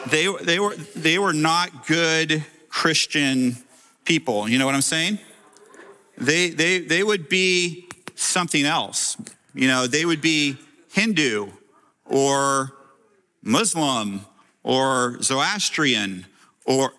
They, 0.09 0.27
they, 0.43 0.59
were, 0.59 0.75
they 0.95 1.17
were 1.17 1.33
not 1.33 1.87
good 1.87 2.43
Christian 2.69 3.57
people. 4.03 4.47
You 4.47 4.59
know 4.59 4.65
what 4.65 4.75
I'm 4.75 4.81
saying? 4.81 5.19
They, 6.17 6.49
they, 6.49 6.79
they 6.79 7.03
would 7.03 7.27
be 7.27 7.89
something 8.15 8.65
else. 8.65 9.17
You 9.53 9.67
know, 9.67 9.87
they 9.87 10.05
would 10.05 10.21
be 10.21 10.57
Hindu 10.91 11.51
or 12.05 12.73
Muslim 13.41 14.21
or 14.63 15.21
Zoroastrian 15.21 16.25
or, 16.65 16.91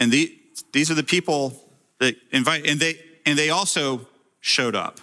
and 0.00 0.10
the, 0.10 0.38
these 0.72 0.90
are 0.90 0.94
the 0.94 1.02
people 1.04 1.54
that 1.98 2.16
invite, 2.30 2.66
and 2.66 2.78
they, 2.78 2.98
and 3.26 3.38
they 3.38 3.50
also 3.50 4.06
showed 4.40 4.74
up. 4.74 5.00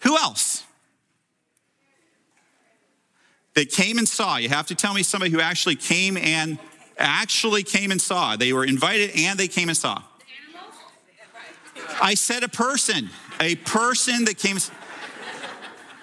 Who 0.00 0.16
else? 0.16 0.64
They 3.54 3.64
came 3.64 3.98
and 3.98 4.08
saw. 4.08 4.36
You 4.36 4.48
have 4.48 4.66
to 4.68 4.74
tell 4.74 4.94
me 4.94 5.02
somebody 5.02 5.30
who 5.30 5.40
actually 5.40 5.76
came 5.76 6.16
and 6.16 6.58
actually 6.98 7.62
came 7.62 7.90
and 7.90 8.00
saw. 8.00 8.36
They 8.36 8.52
were 8.52 8.64
invited 8.64 9.10
and 9.16 9.38
they 9.38 9.48
came 9.48 9.68
and 9.68 9.76
saw. 9.76 10.02
I 12.00 12.14
said 12.14 12.42
a 12.42 12.48
person, 12.48 13.10
a 13.40 13.56
person 13.56 14.24
that 14.24 14.38
came. 14.38 14.58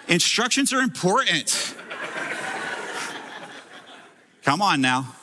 Instructions 0.08 0.74
are 0.74 0.82
important. 0.82 1.76
Come 4.44 4.62
on 4.62 4.82
now. 4.82 5.16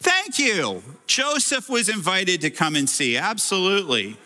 Thank 0.00 0.38
you. 0.38 0.82
Joseph 1.06 1.68
was 1.68 1.88
invited 1.88 2.40
to 2.42 2.50
come 2.50 2.76
and 2.76 2.88
see. 2.88 3.16
Absolutely. 3.16 4.16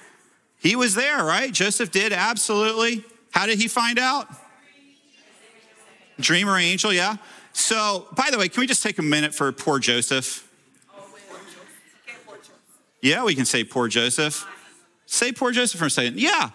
He 0.58 0.76
was 0.76 0.94
there, 0.94 1.24
right? 1.24 1.52
Joseph 1.52 1.90
did, 1.90 2.12
absolutely. 2.12 3.04
How 3.30 3.46
did 3.46 3.58
he 3.58 3.66
find 3.68 3.98
out? 3.98 4.28
Dreamer 6.20 6.56
angel, 6.56 6.92
yeah. 6.92 7.16
So, 7.52 8.06
by 8.16 8.30
the 8.30 8.38
way, 8.38 8.48
can 8.48 8.60
we 8.60 8.66
just 8.66 8.82
take 8.82 8.98
a 8.98 9.02
minute 9.02 9.34
for 9.34 9.50
poor 9.52 9.78
Joseph? 9.78 10.46
Yeah, 13.02 13.24
we 13.24 13.34
can 13.34 13.44
say 13.44 13.64
poor 13.64 13.88
Joseph. 13.88 14.46
Say 15.06 15.32
poor 15.32 15.52
Joseph 15.52 15.80
for 15.80 15.86
a 15.86 15.90
second. 15.90 16.20
Yeah, 16.20 16.50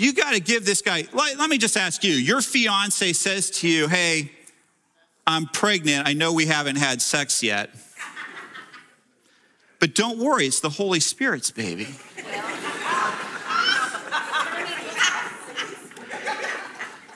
you 0.00 0.14
got 0.14 0.32
to 0.32 0.40
give 0.40 0.64
this 0.64 0.80
guy, 0.80 1.04
let, 1.12 1.38
let 1.38 1.50
me 1.50 1.58
just 1.58 1.76
ask 1.76 2.02
you 2.04 2.12
your 2.12 2.40
fiance 2.40 3.12
says 3.12 3.50
to 3.50 3.68
you, 3.68 3.86
hey, 3.86 4.30
I'm 5.26 5.46
pregnant. 5.46 6.08
I 6.08 6.14
know 6.14 6.32
we 6.32 6.46
haven't 6.46 6.76
had 6.76 7.02
sex 7.02 7.42
yet. 7.42 7.70
But 9.78 9.94
don't 9.94 10.18
worry, 10.18 10.46
it's 10.46 10.60
the 10.60 10.70
Holy 10.70 11.00
Spirit's 11.00 11.50
baby. 11.50 11.88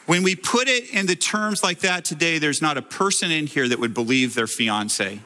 When 0.06 0.22
we 0.22 0.36
put 0.36 0.68
it 0.68 0.90
in 0.90 1.06
the 1.06 1.16
terms 1.16 1.62
like 1.62 1.80
that 1.80 2.04
today, 2.04 2.38
there's 2.38 2.60
not 2.60 2.76
a 2.76 2.82
person 2.82 3.30
in 3.30 3.46
here 3.46 3.68
that 3.68 3.78
would 3.78 3.94
believe 3.94 4.34
their 4.34 4.46
fiance 4.46 5.20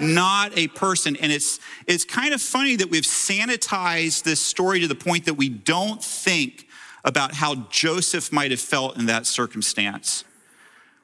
not 0.00 0.56
a 0.56 0.68
person. 0.68 1.16
And 1.16 1.32
it's, 1.32 1.60
it's 1.86 2.04
kind 2.04 2.34
of 2.34 2.40
funny 2.40 2.76
that 2.76 2.90
we've 2.90 3.04
sanitized 3.04 4.22
this 4.22 4.40
story 4.40 4.80
to 4.80 4.88
the 4.88 4.94
point 4.94 5.24
that 5.26 5.34
we 5.34 5.48
don't 5.48 6.02
think 6.02 6.68
about 7.04 7.34
how 7.34 7.54
Joseph 7.70 8.32
might 8.32 8.50
have 8.50 8.60
felt 8.60 8.98
in 8.98 9.06
that 9.06 9.26
circumstance. 9.26 10.24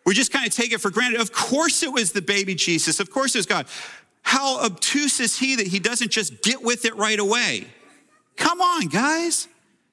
We 0.05 0.15
just 0.15 0.33
kind 0.33 0.47
of 0.47 0.55
take 0.55 0.73
it 0.73 0.81
for 0.81 0.91
granted. 0.91 1.21
Of 1.21 1.33
course, 1.33 1.83
it 1.83 1.93
was 1.93 2.13
the 2.13 2.23
baby 2.23 2.55
Jesus. 2.55 3.01
Of 3.01 3.11
course, 3.11 3.35
it 3.35 3.39
was 3.39 3.47
God. 3.47 3.67
How 4.23 4.65
obtuse 4.65 5.21
is 5.21 5.39
he 5.39 5.57
that 5.57 5.67
he 5.67 5.79
doesn't 5.79 6.11
just 6.11 6.43
get 6.43 6.63
with 6.63 6.85
it 6.85 6.95
right 6.97 7.19
away? 7.19 7.67
Come 8.37 8.61
on, 8.61 8.89
guys. 8.89 9.49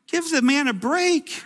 Give 0.07 0.29
the 0.29 0.41
man 0.41 0.67
a 0.67 0.73
break. 0.73 1.43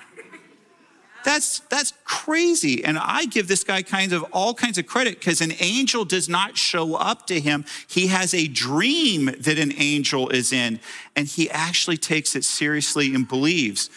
That's, 1.26 1.62
that's 1.72 1.92
crazy. 2.04 2.86
And 2.86 3.00
I 3.00 3.26
give 3.26 3.48
this 3.48 3.64
guy 3.64 3.82
kinds 3.82 4.14
of 4.14 4.24
all 4.32 4.54
kinds 4.54 4.78
of 4.78 4.86
credit 4.86 5.20
because 5.20 5.42
an 5.42 5.54
angel 5.60 6.06
does 6.06 6.30
not 6.30 6.56
show 6.56 6.94
up 6.94 7.26
to 7.28 7.40
him. 7.40 7.66
He 7.88 8.08
has 8.08 8.36
a 8.36 8.48
dream 8.48 9.32
that 9.40 9.58
an 9.58 9.74
angel 9.76 10.30
is 10.30 10.54
in, 10.54 10.80
and 11.16 11.26
he 11.28 11.50
actually 11.50 11.98
takes 11.98 12.36
it 12.36 12.44
seriously 12.44 13.16
and 13.16 13.28
believes 13.28 13.90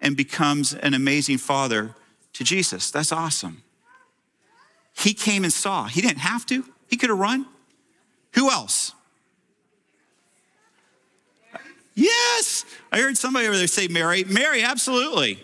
and 0.00 0.16
becomes 0.16 0.72
an 0.72 0.94
amazing 0.94 1.36
father 1.36 1.94
to 2.32 2.44
Jesus. 2.44 2.90
That's 2.90 3.12
awesome. 3.12 3.62
He 4.96 5.12
came 5.12 5.44
and 5.44 5.52
saw. 5.52 5.84
He 5.84 6.00
didn't 6.00 6.20
have 6.20 6.46
to, 6.46 6.64
he 6.88 6.96
could 6.96 7.10
have 7.10 7.18
run. 7.18 7.44
Who 8.32 8.50
else? 8.50 8.92
Yes. 11.94 12.64
I 12.90 13.00
heard 13.00 13.18
somebody 13.18 13.48
over 13.48 13.58
there 13.58 13.66
say 13.66 13.86
Mary. 13.88 14.24
Mary, 14.24 14.62
absolutely. 14.62 15.40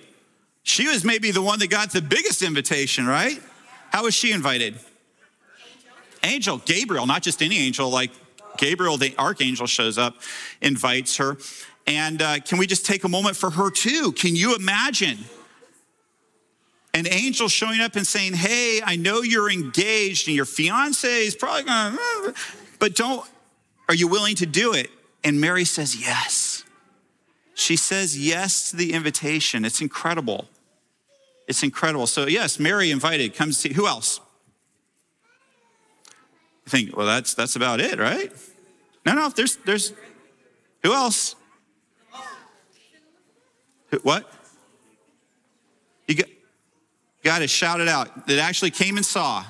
She 0.67 0.89
was 0.89 1.05
maybe 1.05 1.31
the 1.31 1.41
one 1.41 1.61
that 1.61 1.71
got 1.71 1.93
the 1.93 2.03
biggest 2.03 2.43
invitation, 2.43 3.07
right? 3.07 3.41
How 3.91 4.03
was 4.03 4.15
she 4.15 4.33
invited? 4.33 4.75
Angel. 6.25 6.59
Gabriel, 6.59 7.07
not 7.07 7.23
just 7.23 7.41
any 7.41 7.57
angel, 7.59 7.89
like 7.89 8.11
Gabriel, 8.59 8.97
the 8.97 9.15
archangel, 9.17 9.69
shows 9.69 9.97
up, 9.97 10.17
invites 10.61 11.19
her. 11.19 11.37
And 11.87 12.21
uh, 12.21 12.41
can 12.41 12.59
we 12.59 12.67
just 12.67 12.85
take 12.85 13.05
a 13.05 13.09
moment 13.09 13.37
for 13.37 13.49
her 13.51 13.71
too? 13.71 14.11
Can 14.11 14.35
you 14.35 14.57
imagine 14.57 15.19
an 16.95 17.07
angel 17.07 17.47
showing 17.47 17.81
up 17.81 17.95
and 17.95 18.05
saying, 18.05 18.35
Hey, 18.35 18.81
I 18.85 18.97
know 18.97 19.23
you're 19.23 19.49
engaged 19.49 20.27
and 20.27 20.35
your 20.35 20.47
fiance 20.47 21.09
is 21.09 21.37
probably 21.37 21.63
gonna, 21.63 21.97
but 22.81 22.97
don't, 22.97 23.25
are 23.89 23.95
you 23.95 24.09
willing 24.09 24.35
to 24.35 24.47
do 24.47 24.73
it? 24.73 24.91
And 25.23 25.41
Mary 25.41 25.65
says, 25.65 25.95
Yes. 25.95 26.65
She 27.55 27.77
says 27.77 28.19
yes 28.19 28.71
to 28.71 28.77
the 28.77 28.93
invitation. 28.93 29.65
It's 29.65 29.81
incredible. 29.81 30.47
It's 31.47 31.63
incredible. 31.63 32.07
So, 32.07 32.27
yes, 32.27 32.59
Mary 32.59 32.91
invited, 32.91 33.35
come 33.35 33.53
see. 33.53 33.73
Who 33.73 33.87
else? 33.87 34.21
You 36.65 36.71
think, 36.71 36.97
well, 36.97 37.07
that's 37.07 37.35
that's 37.35 37.55
about 37.55 37.81
it, 37.81 37.99
right? 37.99 38.33
No, 39.05 39.15
no, 39.15 39.29
there's 39.29 39.57
there's 39.57 39.93
who 40.83 40.93
else? 40.93 41.37
What? 44.03 44.31
You 46.09 46.17
got, 46.17 46.27
got 47.23 47.39
to 47.39 47.49
shout 47.49 47.81
it 47.81 47.89
out. 47.89 48.27
That 48.27 48.39
actually 48.41 48.73
came 48.73 48.97
and 48.97 49.07
saw. 49.07 49.45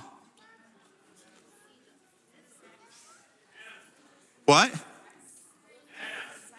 What? 4.45 4.73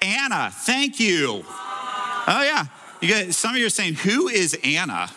Anna, 0.01 0.49
thank 0.51 0.99
you. 0.99 1.43
Oh 1.45 2.41
yeah. 2.43 2.65
You 2.99 3.09
got 3.09 3.33
some 3.33 3.51
of 3.51 3.57
you 3.57 3.67
are 3.67 3.69
saying, 3.69 3.93
who 3.93 4.27
is 4.27 4.57
Anna? 4.63 5.09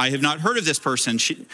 I 0.00 0.08
have 0.08 0.22
not 0.22 0.40
heard 0.40 0.56
of 0.56 0.64
this 0.64 0.78
person. 0.78 1.18
She, 1.18 1.44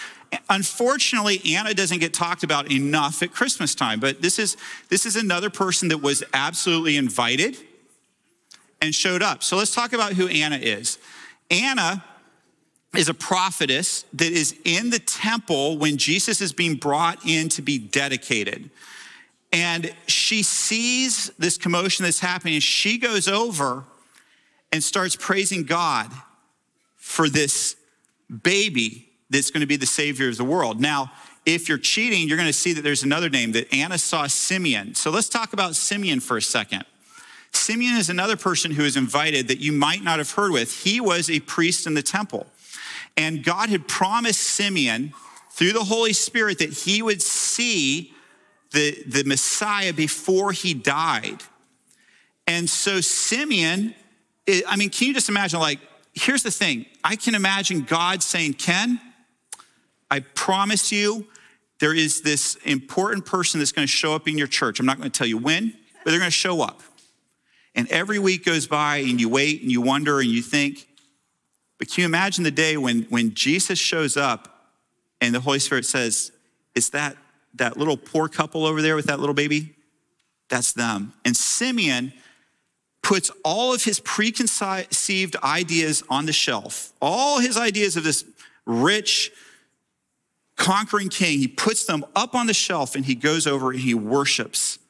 unfortunately, 0.48 1.40
Anna 1.56 1.74
doesn't 1.74 1.98
get 1.98 2.14
talked 2.14 2.44
about 2.44 2.70
enough 2.70 3.20
at 3.24 3.32
Christmas 3.32 3.74
time, 3.74 3.98
but 3.98 4.22
this 4.22 4.38
is, 4.38 4.56
this 4.88 5.04
is 5.04 5.16
another 5.16 5.50
person 5.50 5.88
that 5.88 5.98
was 5.98 6.22
absolutely 6.32 6.96
invited 6.96 7.56
and 8.80 8.94
showed 8.94 9.20
up. 9.20 9.42
So 9.42 9.56
let's 9.56 9.74
talk 9.74 9.92
about 9.92 10.12
who 10.12 10.28
Anna 10.28 10.58
is. 10.58 10.98
Anna 11.50 12.04
is 12.94 13.08
a 13.08 13.14
prophetess 13.14 14.04
that 14.12 14.30
is 14.30 14.54
in 14.64 14.90
the 14.90 15.00
temple 15.00 15.76
when 15.76 15.96
Jesus 15.96 16.40
is 16.40 16.52
being 16.52 16.76
brought 16.76 17.26
in 17.26 17.48
to 17.48 17.62
be 17.62 17.78
dedicated. 17.78 18.70
And 19.52 19.92
she 20.06 20.44
sees 20.44 21.32
this 21.36 21.58
commotion 21.58 22.04
that's 22.04 22.20
happening. 22.20 22.60
She 22.60 22.96
goes 22.98 23.26
over 23.26 23.82
and 24.70 24.84
starts 24.84 25.16
praising 25.16 25.64
God 25.64 26.12
for 26.94 27.28
this 27.28 27.74
baby 28.42 29.08
that's 29.30 29.50
going 29.50 29.60
to 29.60 29.66
be 29.66 29.76
the 29.76 29.86
savior 29.86 30.28
of 30.28 30.36
the 30.36 30.44
world. 30.44 30.80
Now, 30.80 31.12
if 31.44 31.68
you're 31.68 31.78
cheating, 31.78 32.28
you're 32.28 32.36
going 32.36 32.48
to 32.48 32.52
see 32.52 32.72
that 32.72 32.82
there's 32.82 33.02
another 33.02 33.28
name 33.28 33.52
that 33.52 33.72
Anna 33.72 33.98
saw 33.98 34.26
Simeon. 34.26 34.94
So 34.94 35.10
let's 35.10 35.28
talk 35.28 35.52
about 35.52 35.76
Simeon 35.76 36.20
for 36.20 36.36
a 36.36 36.42
second. 36.42 36.84
Simeon 37.52 37.96
is 37.96 38.10
another 38.10 38.36
person 38.36 38.72
who 38.72 38.82
is 38.82 38.96
invited 38.96 39.48
that 39.48 39.58
you 39.58 39.72
might 39.72 40.02
not 40.02 40.18
have 40.18 40.32
heard 40.32 40.52
with. 40.52 40.82
He 40.82 41.00
was 41.00 41.30
a 41.30 41.40
priest 41.40 41.86
in 41.86 41.94
the 41.94 42.02
temple. 42.02 42.46
And 43.16 43.42
God 43.42 43.68
had 43.68 43.88
promised 43.88 44.40
Simeon 44.40 45.14
through 45.52 45.72
the 45.72 45.84
Holy 45.84 46.12
Spirit 46.12 46.58
that 46.58 46.72
he 46.72 47.00
would 47.00 47.22
see 47.22 48.12
the, 48.72 49.02
the 49.06 49.24
Messiah 49.24 49.92
before 49.92 50.52
he 50.52 50.74
died. 50.74 51.42
And 52.46 52.68
so 52.68 53.00
Simeon, 53.00 53.94
I 54.68 54.76
mean, 54.76 54.90
can 54.90 55.08
you 55.08 55.14
just 55.14 55.28
imagine 55.28 55.60
like 55.60 55.80
here's 56.16 56.42
the 56.42 56.50
thing 56.50 56.86
I 57.04 57.14
can 57.14 57.36
imagine 57.36 57.82
God 57.82 58.22
saying, 58.22 58.54
Ken, 58.54 59.00
I 60.10 60.20
promise 60.20 60.90
you, 60.90 61.26
there 61.78 61.94
is 61.94 62.22
this 62.22 62.56
important 62.64 63.26
person 63.26 63.60
that's 63.60 63.72
going 63.72 63.86
to 63.86 63.92
show 63.92 64.14
up 64.14 64.26
in 64.26 64.38
your 64.38 64.46
church. 64.46 64.80
I'm 64.80 64.86
not 64.86 64.98
going 64.98 65.10
to 65.10 65.16
tell 65.16 65.26
you 65.26 65.38
when, 65.38 65.74
but 66.02 66.10
they're 66.10 66.18
going 66.18 66.30
to 66.30 66.30
show 66.30 66.62
up. 66.62 66.82
And 67.74 67.86
every 67.90 68.18
week 68.18 68.44
goes 68.44 68.66
by 68.66 68.98
and 68.98 69.20
you 69.20 69.28
wait 69.28 69.60
and 69.60 69.70
you 69.70 69.82
wonder 69.82 70.20
and 70.20 70.30
you 70.30 70.40
think, 70.40 70.88
but 71.78 71.88
can 71.88 72.02
you 72.02 72.06
imagine 72.06 72.42
the 72.42 72.50
day 72.50 72.78
when, 72.78 73.02
when 73.10 73.34
Jesus 73.34 73.78
shows 73.78 74.16
up 74.16 74.72
and 75.20 75.34
the 75.34 75.40
Holy 75.40 75.58
Spirit 75.58 75.84
says, 75.84 76.32
It's 76.74 76.88
that, 76.90 77.16
that 77.54 77.76
little 77.76 77.98
poor 77.98 78.28
couple 78.28 78.64
over 78.64 78.80
there 78.80 78.96
with 78.96 79.06
that 79.06 79.20
little 79.20 79.34
baby? 79.34 79.74
That's 80.48 80.72
them. 80.72 81.12
And 81.26 81.36
Simeon 81.36 82.14
puts 83.06 83.30
all 83.44 83.72
of 83.72 83.84
his 83.84 84.00
preconceived 84.00 85.36
ideas 85.44 86.02
on 86.10 86.26
the 86.26 86.32
shelf, 86.32 86.92
all 87.00 87.38
his 87.38 87.56
ideas 87.56 87.96
of 87.96 88.02
this 88.02 88.24
rich, 88.64 89.30
conquering 90.56 91.08
king, 91.08 91.38
he 91.38 91.46
puts 91.46 91.86
them 91.86 92.04
up 92.16 92.34
on 92.34 92.48
the 92.48 92.52
shelf 92.52 92.96
and 92.96 93.04
he 93.04 93.14
goes 93.14 93.46
over 93.46 93.70
and 93.70 93.78
he 93.78 93.94
worships 93.94 94.80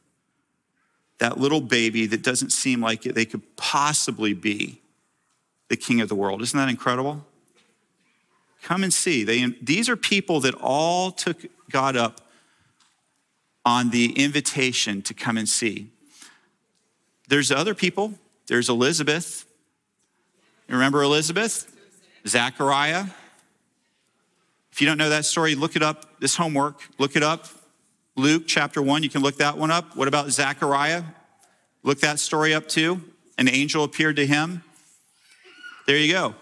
that 1.18 1.38
little 1.38 1.60
baby 1.60 2.06
that 2.06 2.22
doesn't 2.22 2.52
seem 2.52 2.80
like 2.80 3.02
they 3.02 3.26
could 3.26 3.42
possibly 3.56 4.32
be 4.32 4.80
the 5.68 5.76
king 5.76 6.00
of 6.00 6.08
the 6.08 6.14
world. 6.14 6.40
Isn't 6.40 6.58
that 6.58 6.70
incredible? 6.70 7.22
Come 8.62 8.82
and 8.82 8.94
see. 8.94 9.24
They, 9.24 9.44
these 9.60 9.90
are 9.90 9.96
people 9.96 10.40
that 10.40 10.54
all 10.54 11.10
took 11.10 11.44
God 11.70 11.98
up 11.98 12.22
on 13.66 13.90
the 13.90 14.12
invitation 14.12 15.02
to 15.02 15.12
come 15.12 15.36
and 15.36 15.46
see. 15.46 15.90
There's 17.28 17.50
other 17.50 17.74
people. 17.74 18.14
There's 18.46 18.68
Elizabeth. 18.68 19.44
You 20.68 20.74
remember 20.74 21.02
Elizabeth? 21.02 21.72
Zachariah. 22.26 23.06
If 24.72 24.80
you 24.80 24.86
don't 24.86 24.98
know 24.98 25.08
that 25.08 25.24
story, 25.24 25.54
look 25.54 25.76
it 25.76 25.82
up. 25.82 26.20
This 26.20 26.36
homework, 26.36 26.80
look 26.98 27.16
it 27.16 27.22
up. 27.22 27.46
Luke 28.14 28.44
chapter 28.46 28.80
1, 28.82 29.02
you 29.02 29.08
can 29.08 29.22
look 29.22 29.36
that 29.38 29.58
one 29.58 29.70
up. 29.70 29.96
What 29.96 30.08
about 30.08 30.30
Zachariah? 30.30 31.02
Look 31.82 32.00
that 32.00 32.18
story 32.18 32.54
up 32.54 32.68
too. 32.68 33.00
An 33.38 33.48
angel 33.48 33.84
appeared 33.84 34.16
to 34.16 34.26
him. 34.26 34.62
There 35.86 35.96
you 35.96 36.12
go. 36.12 36.34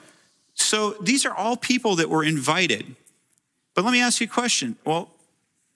So 0.55 0.93
these 1.03 1.27
are 1.27 1.35
all 1.35 1.57
people 1.57 1.97
that 1.97 2.09
were 2.09 2.25
invited. 2.25 2.97
But 3.75 3.85
let 3.85 3.93
me 3.93 4.01
ask 4.01 4.21
you 4.21 4.27
a 4.27 4.31
question. 4.31 4.77
Well, 4.85 5.11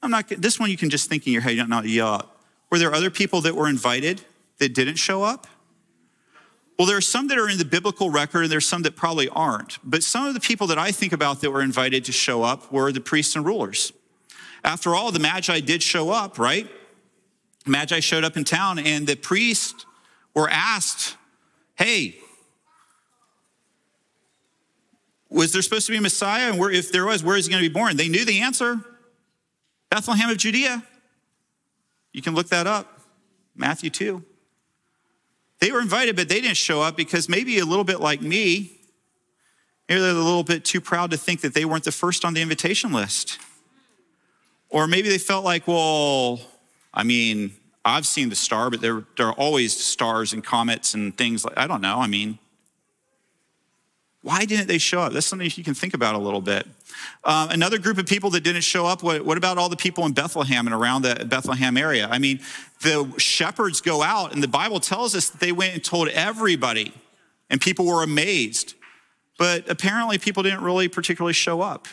I'm 0.02 0.10
not, 0.10 0.28
this 0.28 0.58
one 0.58 0.70
you 0.70 0.76
can 0.76 0.90
just 0.90 1.08
think 1.08 1.26
in 1.26 1.32
your 1.32 1.42
head, 1.42 1.56
not 1.68 1.86
yell 1.86 2.08
out. 2.08 2.36
Were 2.70 2.78
there 2.78 2.94
other 2.94 3.10
people 3.10 3.40
that 3.42 3.54
were 3.54 3.68
invited 3.68 4.22
that 4.58 4.74
didn't 4.74 4.96
show 4.96 5.22
up? 5.22 5.46
Well, 6.78 6.86
there 6.86 6.96
are 6.96 7.00
some 7.00 7.26
that 7.28 7.38
are 7.38 7.48
in 7.48 7.58
the 7.58 7.64
biblical 7.64 8.08
record, 8.08 8.44
and 8.44 8.52
there's 8.52 8.66
some 8.66 8.82
that 8.82 8.94
probably 8.94 9.28
aren't. 9.28 9.78
But 9.82 10.04
some 10.04 10.26
of 10.26 10.34
the 10.34 10.40
people 10.40 10.68
that 10.68 10.78
I 10.78 10.92
think 10.92 11.12
about 11.12 11.40
that 11.40 11.50
were 11.50 11.62
invited 11.62 12.04
to 12.04 12.12
show 12.12 12.44
up 12.44 12.70
were 12.70 12.92
the 12.92 13.00
priests 13.00 13.34
and 13.34 13.44
rulers. 13.44 13.92
After 14.62 14.94
all, 14.94 15.10
the 15.10 15.18
Magi 15.18 15.58
did 15.60 15.82
show 15.82 16.10
up, 16.10 16.38
right? 16.38 16.68
Magi 17.66 17.98
showed 17.98 18.22
up 18.22 18.36
in 18.36 18.44
town, 18.44 18.78
and 18.78 19.06
the 19.06 19.16
priests 19.16 19.86
were 20.34 20.48
asked, 20.48 21.16
Hey, 21.74 22.16
was 25.28 25.52
there 25.52 25.62
supposed 25.62 25.86
to 25.86 25.92
be 25.92 25.98
a 25.98 26.00
Messiah? 26.00 26.50
And 26.50 26.58
where, 26.58 26.70
if 26.70 26.90
there 26.92 27.06
was, 27.06 27.22
where 27.22 27.36
is 27.36 27.46
he 27.46 27.50
going 27.50 27.62
to 27.62 27.68
be 27.68 27.72
born? 27.72 27.96
They 27.96 28.08
knew 28.08 28.24
the 28.24 28.40
answer 28.40 28.76
Bethlehem 29.90 30.30
of 30.30 30.38
Judea. 30.38 30.84
You 32.12 32.22
can 32.22 32.34
look 32.34 32.48
that 32.48 32.66
up, 32.66 33.00
Matthew 33.54 33.90
2. 33.90 34.24
They 35.60 35.72
were 35.72 35.80
invited, 35.80 36.16
but 36.16 36.28
they 36.28 36.40
didn't 36.40 36.56
show 36.56 36.82
up 36.82 36.96
because 36.96 37.28
maybe 37.28 37.58
a 37.58 37.64
little 37.64 37.84
bit 37.84 38.00
like 38.00 38.22
me, 38.22 38.72
maybe 39.88 40.00
they're 40.00 40.10
a 40.10 40.14
little 40.14 40.44
bit 40.44 40.64
too 40.64 40.80
proud 40.80 41.10
to 41.10 41.16
think 41.16 41.40
that 41.40 41.54
they 41.54 41.64
weren't 41.64 41.84
the 41.84 41.92
first 41.92 42.24
on 42.24 42.34
the 42.34 42.42
invitation 42.42 42.92
list. 42.92 43.38
Or 44.68 44.86
maybe 44.86 45.08
they 45.08 45.18
felt 45.18 45.44
like, 45.44 45.66
well, 45.66 46.40
I 46.92 47.02
mean, 47.02 47.52
I've 47.84 48.06
seen 48.06 48.28
the 48.28 48.36
star, 48.36 48.70
but 48.70 48.80
there, 48.80 49.04
there 49.16 49.28
are 49.28 49.32
always 49.32 49.76
stars 49.76 50.32
and 50.32 50.44
comets 50.44 50.94
and 50.94 51.16
things 51.16 51.44
like 51.44 51.56
I 51.56 51.66
don't 51.66 51.80
know. 51.80 51.98
I 51.98 52.06
mean, 52.06 52.38
why 54.28 54.44
didn't 54.44 54.68
they 54.68 54.76
show 54.76 55.00
up? 55.00 55.14
That's 55.14 55.24
something 55.24 55.50
you 55.54 55.64
can 55.64 55.72
think 55.72 55.94
about 55.94 56.14
a 56.14 56.18
little 56.18 56.42
bit. 56.42 56.66
Uh, 57.24 57.48
another 57.50 57.78
group 57.78 57.96
of 57.96 58.04
people 58.04 58.28
that 58.28 58.44
didn't 58.44 58.60
show 58.60 58.84
up, 58.84 59.02
what, 59.02 59.24
what, 59.24 59.38
about 59.38 59.56
all 59.56 59.70
the 59.70 59.76
people 59.76 60.04
in 60.04 60.12
Bethlehem 60.12 60.66
and 60.66 60.74
around 60.74 61.00
the 61.00 61.24
Bethlehem 61.24 61.78
area? 61.78 62.06
I 62.10 62.18
mean, 62.18 62.40
the 62.82 63.10
shepherds 63.16 63.80
go 63.80 64.02
out, 64.02 64.34
and 64.34 64.42
the 64.42 64.48
Bible 64.48 64.80
tells 64.80 65.14
us 65.14 65.30
that 65.30 65.40
they 65.40 65.50
went 65.50 65.72
and 65.72 65.82
told 65.82 66.08
everybody, 66.08 66.92
and 67.48 67.58
people 67.58 67.86
were 67.86 68.02
amazed. 68.02 68.74
But 69.38 69.70
apparently, 69.70 70.18
people 70.18 70.42
didn't 70.42 70.60
really 70.60 70.88
particularly 70.88 71.32
show 71.32 71.62
up. 71.62 71.88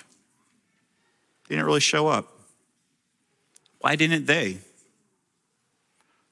They 1.47 1.55
didn't 1.55 1.67
really 1.67 1.79
show 1.79 2.07
up. 2.07 2.33
Why 3.79 3.95
didn't 3.95 4.25
they? 4.25 4.57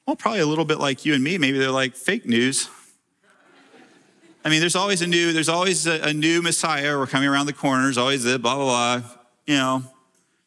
Well, 0.05 0.17
probably 0.17 0.41
a 0.41 0.45
little 0.45 0.65
bit 0.65 0.79
like 0.79 1.05
you 1.05 1.13
and 1.13 1.23
me. 1.23 1.37
Maybe 1.37 1.57
they're 1.57 1.71
like 1.71 1.95
fake 1.95 2.25
news. 2.25 2.67
I 4.45 4.49
mean, 4.49 4.59
there's 4.59 4.75
always 4.75 5.01
a 5.01 5.07
new, 5.07 5.31
there's 5.31 5.49
always 5.49 5.87
a, 5.87 6.01
a 6.01 6.13
new 6.13 6.41
Messiah. 6.41 6.97
We're 6.97 7.07
coming 7.07 7.29
around 7.29 7.45
the 7.45 7.53
corner. 7.53 7.83
There's 7.83 7.97
always 7.97 8.23
the 8.23 8.37
blah, 8.37 8.55
blah, 8.55 8.99
blah. 8.99 9.09
You 9.47 9.55
know, 9.55 9.83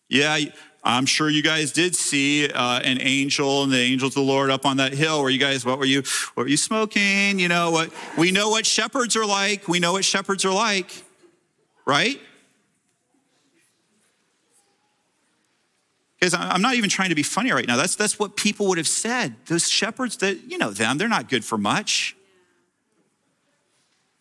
yeah, 0.08 0.38
I'm 0.84 1.06
sure 1.06 1.30
you 1.30 1.42
guys 1.42 1.72
did 1.72 1.96
see 1.96 2.48
uh, 2.48 2.80
an 2.80 2.98
angel 3.00 3.62
and 3.62 3.72
the 3.72 3.78
angels 3.78 4.10
of 4.12 4.14
the 4.14 4.20
Lord 4.20 4.50
up 4.50 4.66
on 4.66 4.76
that 4.76 4.92
hill 4.92 5.20
where 5.22 5.30
you 5.30 5.38
guys, 5.38 5.64
what 5.64 5.78
were 5.78 5.84
you, 5.84 6.02
what 6.34 6.44
were 6.44 6.48
you 6.48 6.56
smoking? 6.56 7.38
You 7.38 7.48
know 7.48 7.70
what? 7.70 7.90
We 8.16 8.32
know 8.32 8.50
what 8.50 8.66
shepherds 8.66 9.16
are 9.16 9.26
like. 9.26 9.66
We 9.66 9.80
know 9.80 9.92
what 9.92 10.04
shepherds 10.04 10.44
are 10.44 10.52
like, 10.52 11.02
right? 11.86 12.20
Because 16.20 16.34
I'm 16.34 16.62
not 16.62 16.74
even 16.74 16.88
trying 16.88 17.10
to 17.10 17.14
be 17.14 17.22
funny 17.22 17.52
right 17.52 17.66
now. 17.66 17.76
That's, 17.76 17.94
that's 17.94 18.18
what 18.18 18.36
people 18.36 18.66
would 18.68 18.78
have 18.78 18.88
said. 18.88 19.36
Those 19.46 19.68
shepherds, 19.68 20.16
that 20.18 20.50
you 20.50 20.58
know 20.58 20.70
them, 20.70 20.98
they're 20.98 21.08
not 21.08 21.28
good 21.28 21.44
for 21.44 21.58
much. 21.58 22.15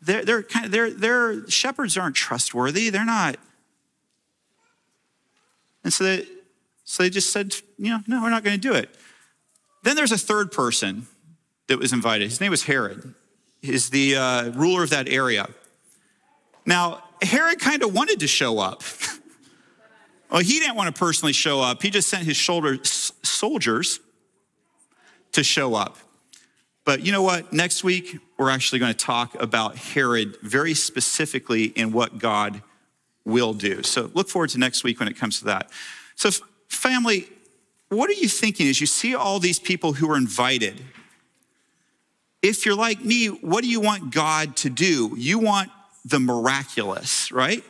They're, 0.01 0.23
they're 0.23 0.43
kind 0.43 0.65
of, 0.65 0.71
they're, 0.71 0.91
they're, 0.91 1.49
shepherds 1.49 1.97
aren't 1.97 2.15
trustworthy. 2.15 2.89
They're 2.89 3.05
not. 3.05 3.37
And 5.83 5.93
so 5.93 6.03
they, 6.03 6.27
so 6.83 7.03
they 7.03 7.09
just 7.09 7.31
said, 7.31 7.55
you 7.77 7.89
know, 7.89 7.99
no, 8.07 8.21
we're 8.21 8.29
not 8.29 8.43
going 8.43 8.59
to 8.59 8.61
do 8.61 8.73
it. 8.73 8.89
Then 9.83 9.95
there's 9.95 10.11
a 10.11 10.17
third 10.17 10.51
person 10.51 11.07
that 11.67 11.79
was 11.79 11.93
invited. 11.93 12.29
His 12.29 12.41
name 12.41 12.51
was 12.51 12.63
Herod. 12.63 13.13
He's 13.61 13.89
the 13.89 14.15
uh, 14.15 14.51
ruler 14.51 14.83
of 14.83 14.91
that 14.91 15.07
area. 15.07 15.47
Now, 16.65 17.03
Herod 17.21 17.59
kind 17.59 17.83
of 17.83 17.93
wanted 17.93 18.19
to 18.19 18.27
show 18.27 18.59
up. 18.59 18.83
well, 20.31 20.41
he 20.41 20.59
didn't 20.59 20.75
want 20.75 20.93
to 20.93 20.99
personally 20.99 21.33
show 21.33 21.61
up. 21.61 21.81
He 21.81 21.89
just 21.89 22.09
sent 22.09 22.23
his 22.23 22.37
shoulder, 22.37 22.77
soldiers 22.83 23.99
to 25.31 25.43
show 25.43 25.75
up. 25.75 25.97
But 26.83 27.05
you 27.05 27.11
know 27.11 27.23
what? 27.23 27.51
Next 27.53 27.83
week, 27.83 28.19
we're 28.37 28.49
actually 28.49 28.79
going 28.79 28.93
to 28.93 28.97
talk 28.97 29.39
about 29.41 29.77
Herod 29.77 30.37
very 30.41 30.73
specifically 30.73 31.65
in 31.65 31.91
what 31.91 32.17
God 32.17 32.61
will 33.23 33.53
do. 33.53 33.81
So 33.83 34.11
look 34.13 34.29
forward 34.29 34.49
to 34.51 34.59
next 34.59 34.83
week 34.83 34.99
when 34.99 35.07
it 35.07 35.17
comes 35.17 35.39
to 35.39 35.45
that. 35.45 35.69
So, 36.15 36.29
family, 36.67 37.27
what 37.89 38.09
are 38.09 38.13
you 38.13 38.27
thinking 38.27 38.67
as 38.67 38.81
you 38.81 38.87
see 38.87 39.15
all 39.15 39.39
these 39.39 39.59
people 39.59 39.93
who 39.93 40.09
are 40.11 40.17
invited? 40.17 40.81
If 42.41 42.65
you're 42.65 42.75
like 42.75 43.03
me, 43.03 43.27
what 43.27 43.63
do 43.63 43.69
you 43.69 43.79
want 43.79 44.13
God 44.13 44.55
to 44.57 44.69
do? 44.69 45.13
You 45.17 45.39
want 45.39 45.71
the 46.03 46.19
miraculous, 46.19 47.31
right? 47.31 47.63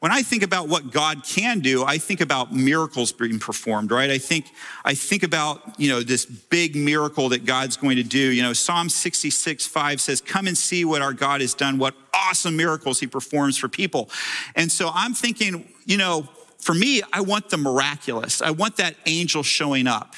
When 0.00 0.12
I 0.12 0.22
think 0.22 0.42
about 0.42 0.68
what 0.68 0.90
God 0.90 1.24
can 1.24 1.60
do, 1.60 1.82
I 1.82 1.96
think 1.96 2.20
about 2.20 2.54
miracles 2.54 3.12
being 3.12 3.38
performed, 3.38 3.90
right? 3.90 4.10
I 4.10 4.18
think 4.18 4.46
I 4.84 4.94
think 4.94 5.22
about, 5.22 5.80
you 5.80 5.88
know, 5.88 6.02
this 6.02 6.26
big 6.26 6.76
miracle 6.76 7.30
that 7.30 7.46
God's 7.46 7.78
going 7.78 7.96
to 7.96 8.02
do. 8.02 8.18
You 8.18 8.42
know, 8.42 8.52
Psalm 8.52 8.90
66, 8.90 9.66
5 9.66 10.00
says, 10.00 10.20
Come 10.20 10.46
and 10.46 10.56
see 10.56 10.84
what 10.84 11.00
our 11.00 11.14
God 11.14 11.40
has 11.40 11.54
done, 11.54 11.78
what 11.78 11.94
awesome 12.12 12.56
miracles 12.56 13.00
he 13.00 13.06
performs 13.06 13.56
for 13.56 13.68
people. 13.68 14.10
And 14.54 14.70
so 14.70 14.90
I'm 14.94 15.14
thinking, 15.14 15.66
you 15.86 15.96
know, 15.96 16.28
for 16.58 16.74
me, 16.74 17.00
I 17.12 17.22
want 17.22 17.48
the 17.48 17.56
miraculous. 17.56 18.42
I 18.42 18.50
want 18.50 18.76
that 18.76 18.96
angel 19.06 19.42
showing 19.42 19.86
up. 19.86 20.14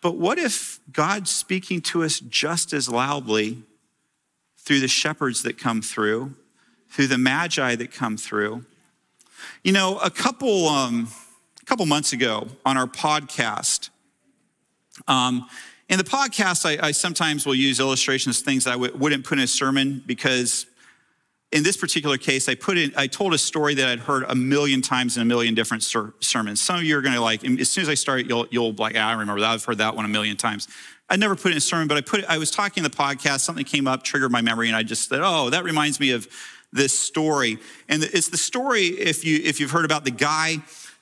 But 0.00 0.16
what 0.16 0.38
if 0.38 0.80
God's 0.92 1.30
speaking 1.30 1.80
to 1.82 2.04
us 2.04 2.20
just 2.20 2.72
as 2.72 2.88
loudly 2.88 3.64
through 4.66 4.80
the 4.80 4.88
shepherds 4.88 5.44
that 5.44 5.56
come 5.56 5.80
through, 5.80 6.34
through 6.90 7.06
the 7.06 7.16
magi 7.16 7.76
that 7.76 7.92
come 7.92 8.16
through. 8.16 8.64
You 9.62 9.72
know, 9.72 9.98
a 9.98 10.10
couple, 10.10 10.66
um, 10.66 11.08
a 11.62 11.64
couple 11.64 11.86
months 11.86 12.12
ago 12.12 12.48
on 12.64 12.76
our 12.76 12.86
podcast, 12.86 13.90
um, 15.06 15.46
in 15.88 15.98
the 15.98 16.04
podcast, 16.04 16.66
I, 16.66 16.88
I, 16.88 16.90
sometimes 16.90 17.46
will 17.46 17.54
use 17.54 17.78
illustrations, 17.78 18.40
things 18.40 18.64
that 18.64 18.70
I 18.70 18.74
w- 18.74 18.96
wouldn't 18.96 19.24
put 19.24 19.38
in 19.38 19.44
a 19.44 19.46
sermon 19.46 20.02
because 20.04 20.66
in 21.52 21.62
this 21.62 21.76
particular 21.76 22.18
case, 22.18 22.48
I 22.48 22.56
put 22.56 22.76
in, 22.76 22.92
I 22.96 23.06
told 23.06 23.34
a 23.34 23.38
story 23.38 23.74
that 23.74 23.88
I'd 23.88 24.00
heard 24.00 24.24
a 24.28 24.34
million 24.34 24.82
times 24.82 25.16
in 25.16 25.22
a 25.22 25.24
million 25.24 25.54
different 25.54 25.84
ser- 25.84 26.14
sermons. 26.18 26.60
Some 26.60 26.76
of 26.76 26.82
you 26.82 26.98
are 26.98 27.02
going 27.02 27.14
to 27.14 27.20
like, 27.20 27.44
as 27.44 27.70
soon 27.70 27.82
as 27.82 27.88
I 27.88 27.94
start, 27.94 28.26
you'll, 28.26 28.48
you'll 28.50 28.72
like, 28.72 28.96
ah, 28.98 29.10
I 29.10 29.12
remember 29.12 29.40
that. 29.42 29.50
I've 29.50 29.64
heard 29.64 29.78
that 29.78 29.94
one 29.94 30.04
a 30.04 30.08
million 30.08 30.36
times. 30.36 30.66
I 31.08 31.16
never 31.16 31.36
put 31.36 31.48
it 31.48 31.52
in 31.52 31.58
a 31.58 31.60
sermon, 31.60 31.86
but 31.86 31.96
I 31.96 32.00
put 32.00 32.20
it, 32.20 32.26
I 32.28 32.38
was 32.38 32.50
talking 32.50 32.84
in 32.84 32.90
the 32.90 32.96
podcast, 32.96 33.40
something 33.40 33.64
came 33.64 33.86
up, 33.86 34.02
triggered 34.02 34.32
my 34.32 34.40
memory, 34.40 34.68
and 34.68 34.76
I 34.76 34.82
just 34.82 35.08
said, 35.08 35.20
oh, 35.22 35.50
that 35.50 35.62
reminds 35.62 36.00
me 36.00 36.10
of 36.10 36.28
this 36.72 36.98
story. 36.98 37.58
And 37.88 38.02
it's 38.02 38.28
the 38.28 38.36
story, 38.36 38.86
if, 38.86 39.24
you, 39.24 39.40
if 39.42 39.60
you've 39.60 39.70
heard 39.70 39.84
about 39.84 40.04
the 40.04 40.10
guy 40.10 40.58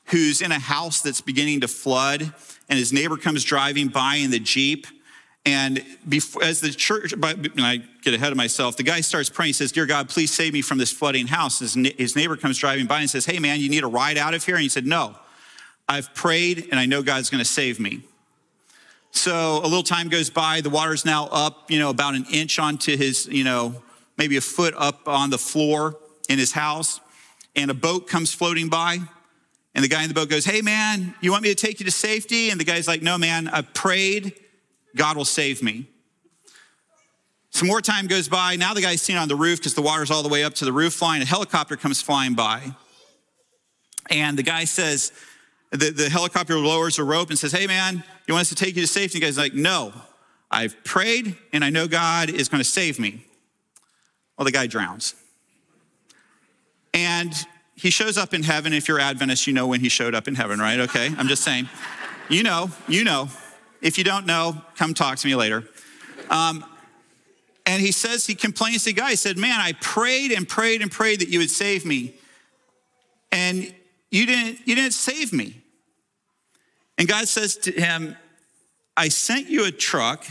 who's 0.06 0.42
in 0.42 0.52
a 0.52 0.58
house 0.58 1.00
that's 1.00 1.22
beginning 1.22 1.60
to 1.62 1.68
flood, 1.68 2.34
and 2.68 2.78
his 2.78 2.92
neighbor 2.92 3.16
comes 3.16 3.44
driving 3.44 3.88
by 3.88 4.16
in 4.16 4.30
the 4.30 4.38
Jeep. 4.38 4.86
And 5.46 5.84
before, 6.08 6.42
as 6.42 6.60
the 6.60 6.70
church, 6.70 7.12
I 7.22 7.82
get 8.02 8.14
ahead 8.14 8.32
of 8.32 8.36
myself, 8.36 8.78
the 8.78 8.82
guy 8.82 9.02
starts 9.02 9.28
praying. 9.28 9.50
He 9.50 9.52
says, 9.52 9.72
Dear 9.72 9.84
God, 9.84 10.08
please 10.08 10.32
save 10.32 10.54
me 10.54 10.62
from 10.62 10.78
this 10.78 10.90
flooding 10.90 11.26
house. 11.26 11.58
His, 11.58 11.74
his 11.74 12.16
neighbor 12.16 12.36
comes 12.36 12.56
driving 12.58 12.86
by 12.86 13.00
and 13.00 13.10
says, 13.10 13.26
Hey, 13.26 13.38
man, 13.38 13.60
you 13.60 13.68
need 13.68 13.84
a 13.84 13.86
ride 13.86 14.16
out 14.16 14.32
of 14.32 14.44
here? 14.44 14.54
And 14.54 14.62
he 14.62 14.70
said, 14.70 14.86
No, 14.86 15.14
I've 15.86 16.14
prayed 16.14 16.68
and 16.70 16.80
I 16.80 16.86
know 16.86 17.02
God's 17.02 17.28
going 17.28 17.40
to 17.40 17.48
save 17.48 17.78
me. 17.78 18.00
So 19.14 19.60
a 19.60 19.68
little 19.68 19.84
time 19.84 20.08
goes 20.08 20.28
by, 20.28 20.60
the 20.60 20.70
water's 20.70 21.04
now 21.04 21.28
up, 21.30 21.70
you 21.70 21.78
know, 21.78 21.88
about 21.88 22.14
an 22.14 22.26
inch 22.32 22.58
onto 22.58 22.96
his, 22.96 23.26
you 23.26 23.44
know, 23.44 23.80
maybe 24.18 24.36
a 24.36 24.40
foot 24.40 24.74
up 24.76 25.08
on 25.08 25.30
the 25.30 25.38
floor 25.38 25.96
in 26.28 26.38
his 26.38 26.50
house. 26.50 27.00
And 27.54 27.70
a 27.70 27.74
boat 27.74 28.08
comes 28.08 28.34
floating 28.34 28.68
by. 28.68 28.98
And 29.72 29.84
the 29.84 29.88
guy 29.88 30.02
in 30.02 30.08
the 30.08 30.14
boat 30.14 30.28
goes, 30.28 30.44
Hey, 30.44 30.62
man, 30.62 31.14
you 31.20 31.30
want 31.30 31.44
me 31.44 31.48
to 31.48 31.54
take 31.54 31.78
you 31.78 31.86
to 31.86 31.92
safety? 31.92 32.50
And 32.50 32.58
the 32.58 32.64
guy's 32.64 32.88
like, 32.88 33.02
No, 33.02 33.16
man, 33.16 33.46
I 33.48 33.62
prayed. 33.62 34.34
God 34.96 35.16
will 35.16 35.24
save 35.24 35.62
me. 35.62 35.88
Some 37.50 37.68
more 37.68 37.80
time 37.80 38.08
goes 38.08 38.28
by. 38.28 38.56
Now 38.56 38.74
the 38.74 38.82
guy's 38.82 39.00
seen 39.00 39.16
on 39.16 39.28
the 39.28 39.36
roof 39.36 39.60
because 39.60 39.74
the 39.74 39.82
water's 39.82 40.10
all 40.10 40.24
the 40.24 40.28
way 40.28 40.42
up 40.42 40.54
to 40.54 40.64
the 40.64 40.72
roof 40.72 41.00
line. 41.00 41.22
A 41.22 41.24
helicopter 41.24 41.76
comes 41.76 42.02
flying 42.02 42.34
by. 42.34 42.74
And 44.10 44.36
the 44.36 44.42
guy 44.42 44.64
says, 44.64 45.12
the, 45.74 45.90
the 45.90 46.08
helicopter 46.08 46.56
lowers 46.56 46.98
a 46.98 47.04
rope 47.04 47.30
and 47.30 47.38
says, 47.38 47.52
Hey, 47.52 47.66
man, 47.66 48.04
you 48.26 48.34
want 48.34 48.42
us 48.42 48.48
to 48.50 48.54
take 48.54 48.76
you 48.76 48.82
to 48.82 48.88
safety? 48.88 49.18
The 49.18 49.26
guy's 49.26 49.38
like, 49.38 49.54
No, 49.54 49.92
I've 50.50 50.82
prayed 50.84 51.36
and 51.52 51.64
I 51.64 51.70
know 51.70 51.88
God 51.88 52.30
is 52.30 52.48
going 52.48 52.60
to 52.60 52.68
save 52.68 52.98
me. 52.98 53.24
Well, 54.38 54.44
the 54.44 54.52
guy 54.52 54.66
drowns. 54.66 55.14
And 56.92 57.32
he 57.74 57.90
shows 57.90 58.16
up 58.16 58.34
in 58.34 58.44
heaven. 58.44 58.72
If 58.72 58.86
you're 58.86 59.00
Adventist, 59.00 59.46
you 59.46 59.52
know 59.52 59.66
when 59.66 59.80
he 59.80 59.88
showed 59.88 60.14
up 60.14 60.28
in 60.28 60.36
heaven, 60.36 60.60
right? 60.60 60.78
Okay, 60.80 61.10
I'm 61.18 61.28
just 61.28 61.42
saying. 61.42 61.68
You 62.28 62.42
know, 62.42 62.70
you 62.88 63.04
know. 63.04 63.28
If 63.82 63.98
you 63.98 64.04
don't 64.04 64.24
know, 64.24 64.62
come 64.76 64.94
talk 64.94 65.18
to 65.18 65.26
me 65.26 65.34
later. 65.34 65.64
Um, 66.30 66.64
and 67.66 67.82
he 67.82 67.92
says, 67.92 68.26
he 68.26 68.34
complains 68.34 68.84
to 68.84 68.90
the 68.90 68.94
guy. 68.94 69.10
He 69.10 69.16
said, 69.16 69.36
Man, 69.36 69.60
I 69.60 69.72
prayed 69.80 70.32
and 70.32 70.48
prayed 70.48 70.80
and 70.80 70.90
prayed 70.90 71.20
that 71.20 71.28
you 71.28 71.40
would 71.40 71.50
save 71.50 71.84
me. 71.84 72.14
And 73.30 73.74
you 74.10 74.26
didn't, 74.26 74.60
you 74.64 74.74
didn't 74.74 74.92
save 74.92 75.32
me. 75.32 75.63
And 76.98 77.08
God 77.08 77.28
says 77.28 77.56
to 77.58 77.72
him, 77.72 78.16
I 78.96 79.08
sent 79.08 79.48
you 79.48 79.66
a 79.66 79.72
truck, 79.72 80.24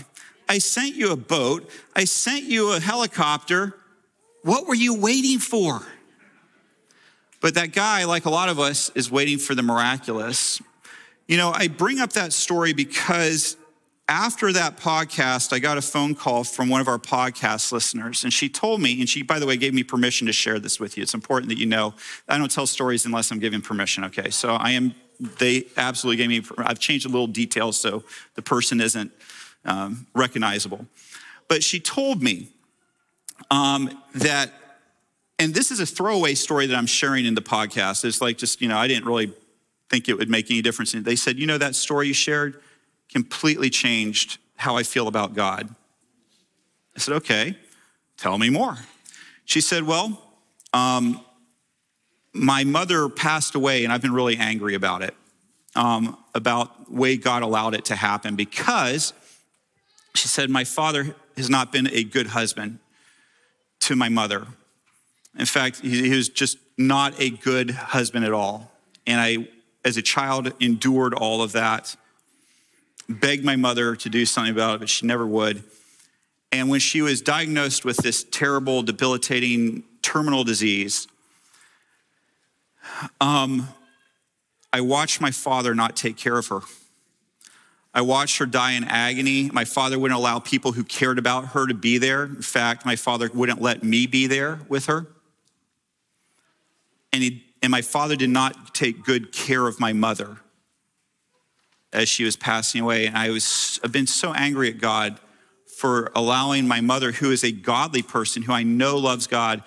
I 0.48 0.58
sent 0.58 0.96
you 0.96 1.12
a 1.12 1.18
boat, 1.18 1.70
I 1.96 2.06
sent 2.06 2.46
you 2.46 2.74
a 2.74 2.80
helicopter. 2.80 3.76
What 4.44 4.68
were 4.68 4.76
you 4.76 5.00
waiting 5.00 5.40
for? 5.40 5.82
But 7.42 7.56
that 7.56 7.74
guy, 7.74 8.06
like 8.06 8.26
a 8.26 8.30
lot 8.30 8.48
of 8.48 8.60
us, 8.60 8.90
is 8.96 9.12
waiting 9.12 9.38
for 9.38 9.54
the 9.54 9.64
miraculous. 9.64 10.62
You 11.28 11.36
know, 11.36 11.52
I 11.54 11.68
bring 11.68 12.00
up 12.00 12.14
that 12.14 12.32
story 12.32 12.72
because 12.72 13.58
after 14.08 14.52
that 14.54 14.78
podcast, 14.78 15.54
I 15.54 15.60
got 15.60 15.78
a 15.78 15.82
phone 15.82 16.16
call 16.16 16.44
from 16.44 16.70
one 16.70 16.82
of 16.82 16.88
our 16.88 17.00
podcast 17.00 17.72
listeners, 17.72 18.24
and 18.24 18.34
she 18.34 18.50
told 18.50 18.82
me, 18.82 19.00
and 19.00 19.10
she, 19.10 19.24
by 19.24 19.40
the 19.40 19.46
way, 19.46 19.58
gave 19.58 19.74
me 19.74 19.84
permission 19.84 20.28
to 20.28 20.34
share 20.34 20.60
this 20.60 20.80
with 20.80 20.98
you. 20.98 21.04
It's 21.04 21.14
important 21.14 21.50
that 21.50 21.58
you 21.58 21.66
know 21.66 21.94
I 22.28 22.38
don't 22.38 22.52
tell 22.52 22.68
stories 22.68 23.06
unless 23.06 23.32
I'm 23.32 23.40
given 23.40 23.62
permission, 23.62 24.04
okay? 24.06 24.30
So 24.30 24.56
I 24.56 24.72
am 24.72 24.94
they 25.20 25.66
absolutely 25.78 26.18
gave 26.18 26.30
me, 26.30 26.56
I've 26.58 26.80
changed 26.80 27.06
a 27.06 27.10
little 27.10 27.28
details 27.28 27.80
so 27.80 28.04
the 28.36 28.42
person 28.42 28.82
isn't 28.82 29.12
um, 29.66 30.08
recognizable. 30.14 30.86
But 31.48 31.64
she 31.64 31.80
told 31.80 32.22
me 32.22 32.50
um, 33.52 34.02
that, 34.16 34.52
and 35.40 35.54
this 35.54 35.72
is 35.72 35.80
a 35.80 35.86
throwaway 35.86 36.36
story 36.36 36.68
that 36.68 36.76
I'm 36.76 36.86
sharing 36.86 37.26
in 37.26 37.36
the 37.36 37.42
podcast. 37.42 38.06
It's 38.06 38.22
like 38.22 38.38
just, 38.38 38.62
you 38.62 38.68
know, 38.68 38.78
I 38.78 38.88
didn't 38.88 39.06
really 39.06 39.34
think 39.90 40.10
it 40.10 40.18
would 40.18 40.30
make 40.30 40.50
any 40.50 40.62
difference. 40.62 40.94
They 40.94 41.16
said, 41.16 41.38
you 41.38 41.48
know, 41.48 41.58
that 41.58 41.76
story 41.76 42.08
you 42.08 42.14
shared 42.14 42.62
completely 43.12 43.70
changed 43.70 44.40
how 44.56 44.78
I 44.78 44.84
feel 44.84 45.08
about 45.08 45.34
God. 45.34 45.74
I 46.96 47.00
said, 47.00 47.16
okay, 47.16 47.58
tell 48.18 48.38
me 48.38 48.50
more. 48.50 48.78
She 49.46 49.62
said, 49.62 49.84
well, 49.84 50.22
um, 50.74 51.20
my 52.34 52.64
mother 52.64 53.10
passed 53.10 53.56
away, 53.56 53.84
and 53.84 53.94
I've 53.94 54.02
been 54.02 54.14
really 54.14 54.38
angry 54.38 54.74
about 54.74 55.02
it, 55.04 55.14
um, 55.76 56.18
about 56.34 56.92
way 56.92 57.16
God 57.18 57.44
allowed 57.44 57.76
it 57.76 57.86
to 57.86 57.96
happen, 57.96 58.36
because 58.36 59.14
she 60.16 60.28
said, 60.28 60.50
My 60.50 60.64
father 60.64 61.16
has 61.38 61.50
not 61.50 61.72
been 61.72 61.88
a 61.92 62.04
good 62.04 62.28
husband 62.28 62.80
to 63.82 63.96
my 63.96 64.10
mother. 64.10 64.48
In 65.38 65.46
fact, 65.46 65.82
he, 65.82 66.10
he 66.10 66.16
was 66.16 66.30
just 66.30 66.58
not 66.78 67.20
a 67.20 67.30
good 67.30 67.72
husband 67.72 68.26
at 68.26 68.32
all. 68.32 68.72
And 69.06 69.20
I, 69.20 69.48
as 69.86 69.98
a 69.98 70.02
child, 70.02 70.54
endured 70.60 71.14
all 71.14 71.42
of 71.42 71.52
that, 71.54 71.96
begged 73.10 73.44
my 73.44 73.56
mother 73.56 73.96
to 73.96 74.10
do 74.10 74.26
something 74.26 74.54
about 74.54 74.76
it, 74.76 74.80
but 74.80 74.90
she 74.90 75.06
never 75.06 75.26
would. 75.26 75.64
And 76.52 76.70
when 76.70 76.80
she 76.80 77.02
was 77.02 77.22
diagnosed 77.22 77.84
with 77.84 77.98
this 77.98 78.24
terrible, 78.24 78.84
debilitating 78.84 79.84
terminal 80.02 80.44
disease, 80.44 81.08
Um, 83.22 83.70
I 84.72 84.82
watched 84.82 85.22
my 85.22 85.32
father 85.32 85.76
not 85.76 85.96
take 85.96 86.18
care 86.18 86.38
of 86.38 86.48
her. 86.48 86.62
I 87.94 88.02
watched 88.02 88.40
her 88.40 88.48
die 88.48 88.72
in 88.72 88.84
agony. 88.86 89.52
My 89.52 89.66
father 89.66 90.00
wouldn't 90.00 90.20
allow 90.20 90.40
people 90.40 90.72
who 90.72 90.84
cared 90.84 91.20
about 91.20 91.50
her 91.50 91.68
to 91.68 91.76
be 91.76 92.00
there. 92.00 92.24
In 92.24 92.42
fact, 92.42 92.86
my 92.86 92.96
father 92.96 93.30
wouldn't 93.32 93.62
let 93.62 93.84
me 93.84 94.08
be 94.08 94.26
there 94.26 94.62
with 94.68 94.88
her. 94.88 95.06
And, 97.12 97.22
he, 97.22 97.44
and 97.62 97.70
my 97.70 97.84
father 97.84 98.16
did 98.16 98.32
not 98.32 98.74
take 98.74 99.04
good 99.04 99.32
care 99.32 99.68
of 99.68 99.80
my 99.80 99.94
mother 99.94 100.38
as 101.92 102.10
she 102.10 102.24
was 102.24 102.36
passing 102.36 102.82
away. 102.82 103.06
And 103.06 103.16
I 103.16 103.30
was, 103.30 103.80
I've 103.84 103.92
been 103.92 104.08
so 104.08 104.34
angry 104.34 104.70
at 104.70 104.80
God 104.80 105.20
for 105.78 106.12
allowing 106.16 106.68
my 106.68 106.82
mother, 106.82 107.12
who 107.12 107.30
is 107.30 107.44
a 107.44 107.52
godly 107.52 108.02
person, 108.02 108.42
who 108.42 108.54
I 108.54 108.64
know 108.64 108.98
loves 108.98 109.28
God, 109.28 109.62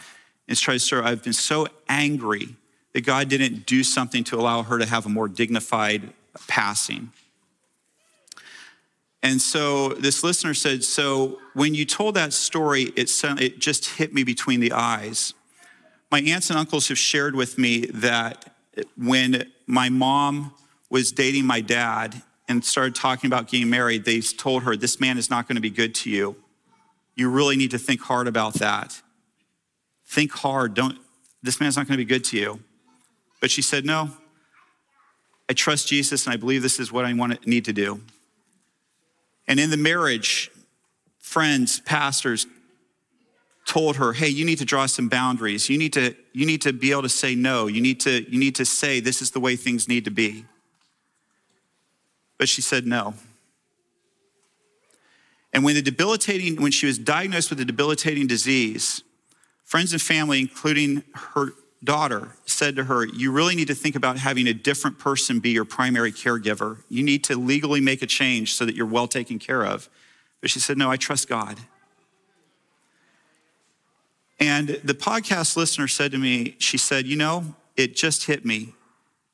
and 0.49 0.59
tries 0.59 0.83
to 0.83 0.89
serve. 0.89 1.07
I've 1.07 1.23
been 1.23 1.33
so 1.33 1.69
angry 1.89 2.57
that 2.97 3.05
God 3.05 3.29
didn't 3.29 3.67
do 3.67 3.85
something 3.85 4.25
to 4.25 4.37
allow 4.37 4.63
her 4.63 4.79
to 4.79 4.87
have 4.87 5.05
a 5.05 5.11
more 5.11 5.29
dignified 5.29 6.15
passing. 6.49 7.13
And 9.23 9.39
so 9.39 9.91
this 9.91 10.25
listener 10.25 10.55
said, 10.55 10.83
So 10.83 11.39
when 11.53 11.75
you 11.75 11.85
told 11.85 12.15
that 12.15 12.33
story, 12.33 12.85
it, 12.97 13.13
it 13.39 13.59
just 13.59 13.85
hit 13.85 14.15
me 14.15 14.25
between 14.25 14.61
the 14.61 14.73
eyes. 14.73 15.35
My 16.11 16.23
aunts 16.23 16.49
and 16.49 16.59
uncles 16.59 16.89
have 16.89 16.97
shared 16.97 17.35
with 17.35 17.59
me 17.59 17.85
that 17.93 18.51
when 18.97 19.53
my 19.67 19.91
mom 19.91 20.55
was 20.89 21.13
dating 21.13 21.45
my 21.45 21.61
dad 21.61 22.23
and 22.49 22.65
started 22.65 22.95
talking 22.95 23.29
about 23.29 23.49
getting 23.49 23.69
married, 23.69 24.07
they 24.07 24.23
told 24.23 24.63
her, 24.63 24.75
This 24.75 25.01
man 25.01 25.19
is 25.19 25.29
not 25.29 25.47
going 25.47 25.57
to 25.57 25.61
be 25.61 25.69
good 25.69 25.95
to 25.97 26.09
you. 26.09 26.35
You 27.15 27.29
really 27.29 27.57
need 27.57 27.73
to 27.73 27.79
think 27.79 28.01
hard 28.01 28.27
about 28.27 28.55
that. 28.55 29.03
Think 30.07 30.33
hard. 30.33 30.73
Don't, 30.73 30.97
this 31.43 31.61
man's 31.61 31.77
not 31.77 31.87
going 31.87 31.99
to 31.99 32.03
be 32.03 32.09
good 32.09 32.25
to 32.25 32.39
you. 32.39 32.61
But 33.41 33.51
she 33.51 33.63
said, 33.63 33.85
No, 33.85 34.11
I 35.49 35.53
trust 35.53 35.89
Jesus 35.89 36.27
and 36.27 36.35
I 36.35 36.37
believe 36.37 36.63
this 36.63 36.81
is 36.81 36.91
what 36.91 37.05
I 37.05 37.13
want 37.13 37.41
to 37.41 37.49
need 37.49 37.65
to 37.67 37.73
do. 37.73 38.01
And 39.49 39.61
in 39.61 39.71
the 39.71 39.77
marriage, 39.77 40.51
friends, 41.21 41.81
pastors 41.81 42.47
told 43.65 43.97
her, 43.97 44.13
hey, 44.13 44.29
you 44.29 44.45
need 44.45 44.59
to 44.59 44.65
draw 44.65 44.87
some 44.87 45.09
boundaries. 45.09 45.69
You 45.69 45.77
need 45.77 45.93
to, 45.95 46.15
you 46.33 46.47
need 46.47 46.63
to 46.63 46.73
be 46.73 46.93
able 46.93 47.03
to 47.03 47.09
say 47.09 47.35
no. 47.35 47.67
You 47.67 47.81
need 47.81 48.01
to, 48.01 48.23
you 48.31 48.39
need 48.39 48.55
to 48.57 48.65
say 48.65 49.01
this 49.01 49.21
is 49.21 49.33
the 49.33 49.41
way 49.41 49.57
things 49.57 49.89
need 49.89 50.05
to 50.05 50.11
be. 50.11 50.45
But 52.39 52.49
she 52.49 52.63
said 52.63 52.87
no. 52.87 53.15
And 55.53 55.65
when 55.65 55.75
the 55.75 55.83
debilitating, 55.83 56.61
when 56.61 56.71
she 56.71 56.87
was 56.87 56.99
diagnosed 56.99 57.51
with 57.51 57.61
a 57.61 57.65
debilitating 57.65 58.27
disease, 58.27 59.03
friends 59.65 59.93
and 59.93 60.03
family, 60.03 60.41
including 60.41 61.03
her 61.15 61.49
daughter, 61.87 62.33
said 62.45 62.77
to 62.77 62.85
her, 62.85 63.07
You 63.07 63.33
really 63.33 63.57
need 63.57 63.69
to 63.69 63.75
think 63.75 63.97
about 63.97 64.19
having 64.19 64.47
a 64.47 64.53
different 64.53 64.99
person 64.99 65.41
be 65.41 65.51
your 65.51 65.65
primary 65.65 66.13
caregiver. 66.13 66.83
You 66.91 67.03
need 67.03 67.25
to 67.25 67.37
legally 67.37 67.81
make 67.81 68.03
a 68.03 68.07
change 68.07 68.53
so 68.53 68.67
that 68.67 68.75
you're 68.75 68.85
well 68.85 69.09
taken 69.09 69.39
care 69.39 69.65
of. 69.65 69.89
But 70.43 70.51
she 70.51 70.61
said, 70.61 70.77
No, 70.77 70.91
I 70.91 70.99
trust 70.99 71.29
God. 71.29 71.59
And 74.39 74.69
the 74.85 74.93
podcast 74.93 75.57
listener 75.57 75.89
said 75.89 76.13
to 76.13 76.19
me, 76.19 76.57
She 76.59 76.77
said, 76.77 77.07
You 77.07 77.17
know, 77.17 77.55
it 77.77 77.97
just 77.97 78.27
hit 78.27 78.45
me. 78.45 78.75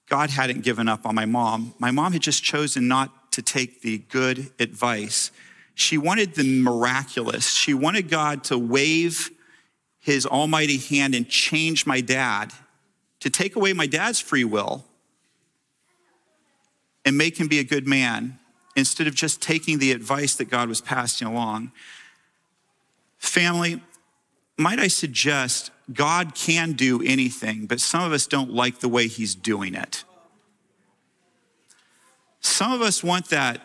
God 0.09 0.31
hadn't 0.31 0.62
given 0.62 0.88
up 0.88 1.07
on 1.07 1.15
my 1.15 1.25
mom. 1.25 1.75
My 1.79 1.91
mom 1.91 2.12
had 2.12 2.23
just 2.23 2.45
chosen 2.45 2.87
not 2.87 3.33
to 3.33 3.43
take 3.43 3.81
the 3.81 3.99
good 3.99 4.51
advice. 4.61 5.31
She 5.75 5.97
wanted 5.97 6.35
the 6.35 6.62
miraculous. 6.62 7.51
She 7.51 7.73
wanted 7.73 8.11
God 8.11 8.45
to 8.45 8.59
wave 8.59 9.31
his 10.03 10.27
almighty 10.27 10.79
hand 10.79 11.15
and 11.15 11.29
change 11.29 11.87
my 11.87 12.01
dad, 12.01 12.53
to 13.21 13.31
take 13.31 13.55
away 13.55 13.73
my 13.73 13.87
dad's 13.87 14.19
free 14.19 14.45
will 14.45 14.85
and 17.05 17.17
make 17.17 17.38
him 17.38 17.47
be 17.47 17.61
a 17.61 17.65
good 17.65 17.87
man 17.87 18.37
instead 18.75 19.07
of 19.07 19.15
just 19.15 19.41
taking 19.41 19.79
the 19.79 19.93
advice 19.93 20.35
that 20.35 20.47
God 20.47 20.69
was 20.69 20.81
passing 20.81 21.29
along. 21.29 21.71
Family, 23.19 23.81
might 24.57 24.81
I 24.81 24.88
suggest 24.88 25.71
God 25.93 26.35
can 26.35 26.73
do 26.73 27.01
anything, 27.05 27.67
but 27.67 27.81
some 27.81 28.03
of 28.03 28.12
us 28.12 28.27
don't 28.27 28.51
like 28.51 28.81
the 28.81 28.88
way 28.88 29.07
he's 29.07 29.37
doing 29.37 29.77
it. 29.77 30.03
Some 32.41 32.73
of 32.73 32.83
us 32.83 33.05
want 33.05 33.29
that 33.31 33.61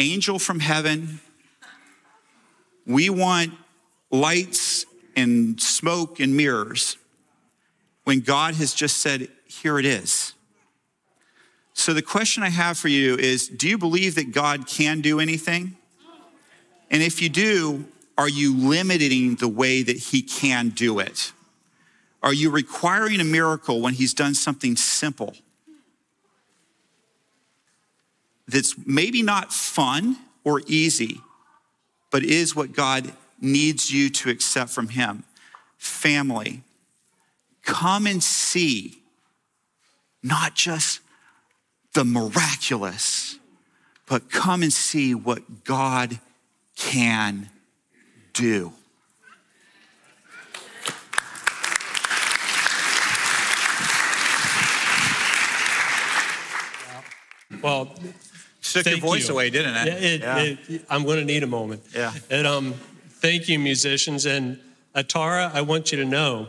angel 0.00 0.40
from 0.40 0.58
heaven. 0.58 1.20
We 2.84 3.08
want 3.08 3.52
lights 4.10 4.84
and 5.16 5.60
smoke 5.60 6.20
and 6.20 6.36
mirrors 6.36 6.98
when 8.04 8.20
God 8.20 8.54
has 8.54 8.72
just 8.74 8.98
said, 8.98 9.28
Here 9.46 9.78
it 9.78 9.84
is. 9.84 10.34
So, 11.72 11.92
the 11.92 12.02
question 12.02 12.42
I 12.42 12.50
have 12.50 12.78
for 12.78 12.88
you 12.88 13.16
is 13.16 13.48
Do 13.48 13.68
you 13.68 13.78
believe 13.78 14.14
that 14.14 14.32
God 14.32 14.66
can 14.66 15.00
do 15.00 15.18
anything? 15.18 15.76
And 16.90 17.02
if 17.02 17.20
you 17.20 17.28
do, 17.28 17.86
are 18.16 18.28
you 18.28 18.56
limiting 18.56 19.34
the 19.36 19.48
way 19.48 19.82
that 19.82 19.96
He 19.96 20.22
can 20.22 20.68
do 20.68 20.98
it? 21.00 21.32
Are 22.22 22.32
you 22.32 22.50
requiring 22.50 23.20
a 23.20 23.24
miracle 23.24 23.80
when 23.80 23.94
He's 23.94 24.14
done 24.14 24.34
something 24.34 24.76
simple 24.76 25.34
that's 28.48 28.74
maybe 28.86 29.22
not 29.22 29.52
fun 29.52 30.16
or 30.44 30.62
easy, 30.66 31.20
but 32.10 32.22
is 32.22 32.54
what 32.54 32.72
God 32.72 33.12
needs 33.40 33.90
you 33.90 34.08
to 34.10 34.30
accept 34.30 34.70
from 34.70 34.88
Him. 34.88 35.24
Family, 35.76 36.62
come 37.62 38.06
and 38.06 38.22
see 38.22 39.02
not 40.22 40.54
just 40.54 41.00
the 41.92 42.04
miraculous, 42.04 43.38
but 44.06 44.30
come 44.30 44.62
and 44.62 44.72
see 44.72 45.14
what 45.14 45.64
God 45.64 46.20
can 46.76 47.50
do. 48.32 48.72
Well, 57.62 57.94
took 58.62 58.86
your 58.86 58.98
voice 58.98 59.28
you. 59.28 59.34
away, 59.34 59.50
didn't 59.50 59.74
it? 59.74 59.86
Yeah, 59.86 59.94
it, 59.94 60.20
yeah. 60.20 60.74
It, 60.76 60.84
I'm 60.88 61.04
going 61.04 61.18
to 61.18 61.24
need 61.24 61.42
a 61.42 61.46
moment. 61.46 61.82
Yeah. 61.94 62.12
And 62.30 62.46
um, 62.46 62.74
thank 63.20 63.48
you, 63.48 63.58
musicians. 63.58 64.26
And 64.26 64.60
Atara, 64.94 65.52
I 65.54 65.62
want 65.62 65.92
you 65.92 65.98
to 65.98 66.04
know 66.04 66.48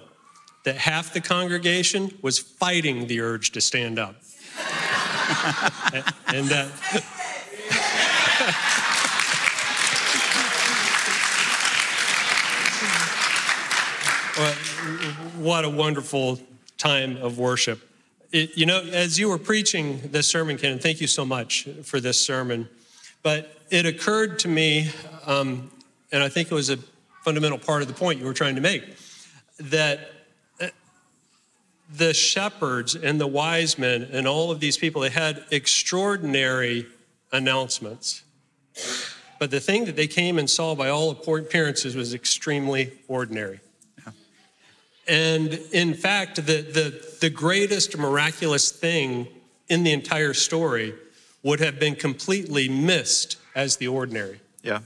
that 0.63 0.77
half 0.77 1.13
the 1.13 1.21
congregation 1.21 2.11
was 2.21 2.39
fighting 2.39 3.07
the 3.07 3.21
urge 3.21 3.51
to 3.51 3.61
stand 3.61 3.99
up. 3.99 4.15
and 6.27 6.51
uh, 6.51 6.67
what 15.37 15.63
a 15.63 15.69
wonderful 15.69 16.39
time 16.77 17.17
of 17.17 17.39
worship. 17.39 17.81
It, 18.31 18.57
you 18.57 18.65
know, 18.65 18.81
as 18.81 19.17
you 19.17 19.29
were 19.29 19.37
preaching 19.37 20.01
this 20.11 20.27
sermon, 20.27 20.57
Ken, 20.57 20.79
thank 20.79 20.99
you 20.99 21.07
so 21.07 21.25
much 21.25 21.67
for 21.83 21.99
this 21.99 22.19
sermon. 22.19 22.67
But 23.23 23.57
it 23.69 23.85
occurred 23.85 24.39
to 24.39 24.47
me, 24.47 24.91
um, 25.25 25.71
and 26.11 26.23
I 26.23 26.29
think 26.29 26.51
it 26.51 26.55
was 26.55 26.69
a 26.69 26.77
fundamental 27.23 27.57
part 27.57 27.81
of 27.81 27.87
the 27.87 27.93
point 27.93 28.19
you 28.19 28.25
were 28.25 28.33
trying 28.33 28.55
to 28.55 28.61
make, 28.61 28.83
that 29.59 30.11
uh, 30.61 30.67
the 31.93 32.13
shepherds 32.13 32.95
and 32.95 33.19
the 33.19 33.27
wise 33.27 33.77
men 33.77 34.07
and 34.11 34.27
all 34.27 34.51
of 34.51 34.59
these 34.59 34.77
people, 34.77 35.01
they 35.01 35.09
had 35.09 35.43
extraordinary 35.51 36.85
announcements. 37.31 38.23
But 39.39 39.51
the 39.51 39.59
thing 39.59 39.85
that 39.85 39.95
they 39.95 40.07
came 40.07 40.39
and 40.39 40.49
saw 40.49 40.75
by 40.75 40.89
all 40.89 41.11
appearances 41.11 41.95
was 41.95 42.13
extremely 42.13 42.93
ordinary. 43.07 43.59
And 45.07 45.53
in 45.71 45.93
fact, 45.93 46.35
the, 46.35 46.61
the, 46.61 47.17
the 47.21 47.29
greatest 47.29 47.97
miraculous 47.97 48.71
thing 48.71 49.27
in 49.69 49.83
the 49.83 49.93
entire 49.93 50.33
story 50.33 50.95
would 51.43 51.59
have 51.61 51.79
been 51.79 51.95
completely 51.95 52.67
missed 52.67 53.37
as 53.55 53.77
the 53.77 53.87
ordinary. 53.87 54.41
Yeah. 54.63 54.79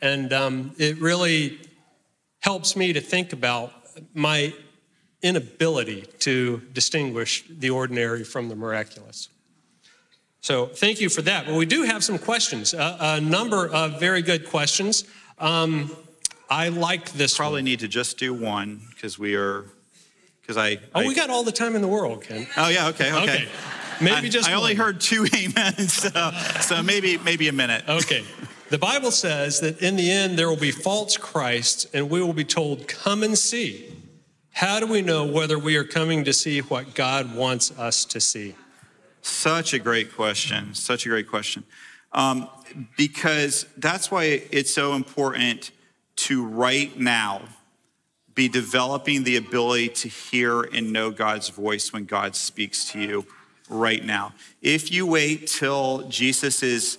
And 0.00 0.32
um, 0.32 0.72
it 0.78 0.98
really 1.00 1.60
helps 2.40 2.76
me 2.76 2.92
to 2.92 3.00
think 3.00 3.32
about 3.32 3.72
my 4.12 4.52
inability 5.22 6.02
to 6.18 6.60
distinguish 6.72 7.44
the 7.48 7.70
ordinary 7.70 8.22
from 8.22 8.48
the 8.48 8.54
miraculous. 8.54 9.30
So 10.40 10.66
thank 10.66 11.00
you 11.00 11.08
for 11.08 11.22
that. 11.22 11.46
But 11.46 11.54
we 11.54 11.64
do 11.64 11.84
have 11.84 12.04
some 12.04 12.18
questions, 12.18 12.74
a, 12.74 12.98
a 13.00 13.20
number 13.20 13.66
of 13.66 13.98
very 13.98 14.20
good 14.20 14.46
questions. 14.50 15.04
Um, 15.38 15.96
I 16.50 16.68
like 16.68 17.12
this. 17.12 17.38
Probably 17.38 17.58
one. 17.58 17.64
need 17.64 17.80
to 17.80 17.88
just 17.88 18.18
do 18.18 18.34
one 18.34 18.82
because 18.90 19.18
we 19.18 19.34
are, 19.36 19.64
because 20.42 20.58
I. 20.58 20.80
Oh, 20.94 21.00
I, 21.00 21.06
we 21.06 21.14
got 21.14 21.30
all 21.30 21.44
the 21.44 21.52
time 21.52 21.74
in 21.74 21.80
the 21.80 21.88
world, 21.88 22.22
Ken. 22.22 22.46
Oh 22.58 22.68
yeah, 22.68 22.88
okay, 22.88 23.10
okay. 23.10 23.22
okay. 23.22 23.48
Maybe 24.02 24.26
I, 24.26 24.28
just. 24.28 24.50
I 24.50 24.52
only 24.52 24.74
heard 24.74 25.00
two 25.00 25.26
amens, 25.34 25.94
so, 25.94 26.30
so 26.60 26.82
maybe 26.82 27.16
maybe 27.16 27.48
a 27.48 27.52
minute. 27.52 27.84
Okay. 27.88 28.22
The 28.70 28.78
Bible 28.78 29.10
says 29.10 29.60
that 29.60 29.82
in 29.82 29.96
the 29.96 30.10
end 30.10 30.38
there 30.38 30.48
will 30.48 30.56
be 30.56 30.70
false 30.70 31.16
Christs, 31.16 31.86
and 31.92 32.08
we 32.08 32.22
will 32.22 32.32
be 32.32 32.44
told, 32.44 32.88
"Come 32.88 33.22
and 33.22 33.38
see." 33.38 33.92
How 34.52 34.78
do 34.78 34.86
we 34.86 35.02
know 35.02 35.24
whether 35.24 35.58
we 35.58 35.76
are 35.76 35.84
coming 35.84 36.24
to 36.24 36.32
see 36.32 36.60
what 36.60 36.94
God 36.94 37.34
wants 37.34 37.72
us 37.72 38.04
to 38.06 38.20
see? 38.20 38.54
Such 39.20 39.74
a 39.74 39.78
great 39.78 40.14
question. 40.14 40.74
Such 40.74 41.06
a 41.06 41.08
great 41.08 41.28
question. 41.28 41.64
Um, 42.12 42.48
because 42.96 43.66
that's 43.76 44.10
why 44.10 44.42
it's 44.52 44.72
so 44.72 44.94
important 44.94 45.72
to 46.16 46.44
right 46.44 46.96
now 46.96 47.42
be 48.34 48.48
developing 48.48 49.24
the 49.24 49.36
ability 49.36 49.88
to 49.88 50.08
hear 50.08 50.62
and 50.62 50.92
know 50.92 51.10
God's 51.10 51.48
voice 51.48 51.92
when 51.92 52.04
God 52.04 52.36
speaks 52.36 52.84
to 52.92 53.00
you 53.00 53.26
right 53.68 54.04
now. 54.04 54.34
If 54.62 54.92
you 54.92 55.06
wait 55.06 55.48
till 55.48 56.08
Jesus 56.08 56.62
is 56.62 56.98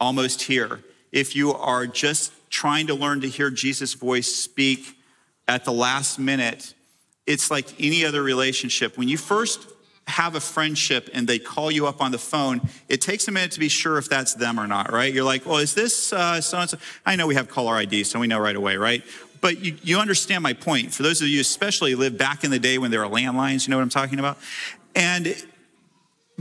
almost 0.00 0.42
here, 0.42 0.80
if 1.16 1.34
you 1.34 1.54
are 1.54 1.86
just 1.86 2.30
trying 2.50 2.88
to 2.88 2.94
learn 2.94 3.22
to 3.22 3.28
hear 3.28 3.50
Jesus' 3.50 3.94
voice 3.94 4.32
speak 4.32 4.98
at 5.48 5.64
the 5.64 5.72
last 5.72 6.18
minute, 6.18 6.74
it's 7.26 7.50
like 7.50 7.80
any 7.80 8.04
other 8.04 8.22
relationship. 8.22 8.98
When 8.98 9.08
you 9.08 9.16
first 9.16 9.66
have 10.08 10.34
a 10.34 10.40
friendship 10.40 11.08
and 11.14 11.26
they 11.26 11.38
call 11.38 11.70
you 11.70 11.86
up 11.86 12.02
on 12.02 12.12
the 12.12 12.18
phone, 12.18 12.60
it 12.90 13.00
takes 13.00 13.28
a 13.28 13.32
minute 13.32 13.52
to 13.52 13.60
be 13.60 13.70
sure 13.70 13.96
if 13.96 14.10
that's 14.10 14.34
them 14.34 14.60
or 14.60 14.66
not, 14.66 14.92
right? 14.92 15.12
You're 15.12 15.24
like, 15.24 15.46
well, 15.46 15.56
is 15.56 15.72
this 15.72 15.96
so 15.96 16.18
and 16.18 16.44
so? 16.44 16.76
I 17.06 17.16
know 17.16 17.26
we 17.26 17.34
have 17.34 17.48
caller 17.48 17.76
ID, 17.76 18.04
so 18.04 18.20
we 18.20 18.26
know 18.26 18.38
right 18.38 18.54
away, 18.54 18.76
right? 18.76 19.02
But 19.40 19.64
you, 19.64 19.78
you 19.82 19.98
understand 19.98 20.42
my 20.42 20.52
point. 20.52 20.92
For 20.92 21.02
those 21.02 21.22
of 21.22 21.28
you, 21.28 21.40
especially 21.40 21.94
live 21.94 22.18
back 22.18 22.44
in 22.44 22.50
the 22.50 22.58
day 22.58 22.76
when 22.76 22.90
there 22.90 23.00
were 23.00 23.06
landlines, 23.06 23.66
you 23.66 23.70
know 23.70 23.78
what 23.78 23.84
I'm 23.84 23.88
talking 23.88 24.18
about? 24.18 24.36
And, 24.94 25.34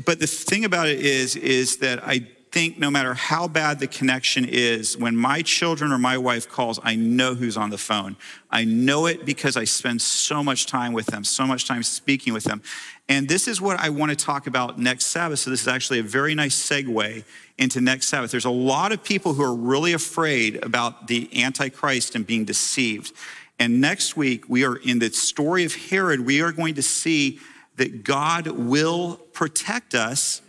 but 0.04 0.20
the 0.20 0.28
thing 0.28 0.66
about 0.66 0.90
it 0.90 1.00
is, 1.00 1.38
is 1.38 1.78
that 1.78 2.06
I 2.06 2.28
think 2.56 2.80
no 2.80 2.89
matter 2.89 3.13
how 3.13 3.50
bad 3.50 3.82
the 3.82 3.88
connection 3.88 4.46
is, 4.46 4.98
when 4.98 5.13
my 5.13 5.41
children 5.41 5.91
or 5.91 5.98
my 5.98 6.18
wife 6.18 6.48
calls, 6.48 6.80
I 6.84 6.96
know 6.96 7.36
who's 7.36 7.58
on 7.58 7.70
the 7.70 7.78
phone. 7.78 8.15
I 8.50 8.63
know 8.63 9.08
it 9.08 9.26
because 9.26 9.58
I 9.58 9.65
spend 9.65 10.02
so 10.02 10.41
much 10.41 10.65
time 10.65 10.94
with 10.94 11.08
them, 11.08 11.26
so 11.26 11.46
much 11.46 11.68
time 11.68 11.84
speaking 11.84 12.32
with 12.32 12.46
them. 12.46 12.62
And 13.10 13.28
this 13.28 13.50
is 13.50 13.60
what 13.60 13.78
I 13.82 13.89
want 13.89 14.12
to 14.12 14.15
talk 14.15 14.48
about 14.48 14.80
next 14.80 15.08
Sabbath. 15.08 15.39
So, 15.39 15.50
this 15.50 15.63
is 15.63 15.68
actually 15.68 16.00
a 16.00 16.04
very 16.04 16.34
nice 16.34 16.56
segue 16.56 17.26
into 17.58 17.82
next 17.82 18.08
Sabbath. 18.08 18.32
There's 18.32 18.46
a 18.46 18.50
lot 18.50 18.94
of 18.94 19.04
people 19.04 19.34
who 19.34 19.44
are 19.44 19.54
really 19.54 19.91
afraid 19.91 20.63
about 20.63 21.08
the 21.08 21.44
Antichrist 21.44 22.15
and 22.15 22.26
being 22.26 22.46
deceived. 22.46 23.12
And 23.60 23.82
next 23.82 24.15
week, 24.15 24.48
we 24.48 24.63
are 24.63 24.78
in 24.78 25.00
the 25.00 25.10
story 25.10 25.65
of 25.65 25.76
Herod, 25.76 26.26
we 26.26 26.41
are 26.41 26.54
going 26.54 26.76
to 26.76 26.82
see 26.82 27.41
that 27.76 28.06
God 28.06 28.48
will 28.48 29.18
protect 29.34 29.94
us 29.94 30.41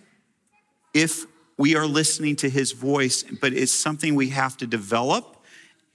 if 0.95 1.27
we 1.59 1.75
are 1.75 1.87
listening 1.87 2.37
to 2.37 2.51
his 2.51 2.73
voice, 2.73 3.23
but 3.23 3.53
it's 3.53 3.73
something 3.73 4.14
we 4.14 4.29
have 4.31 4.57
to 4.59 4.66
develop. 4.66 5.37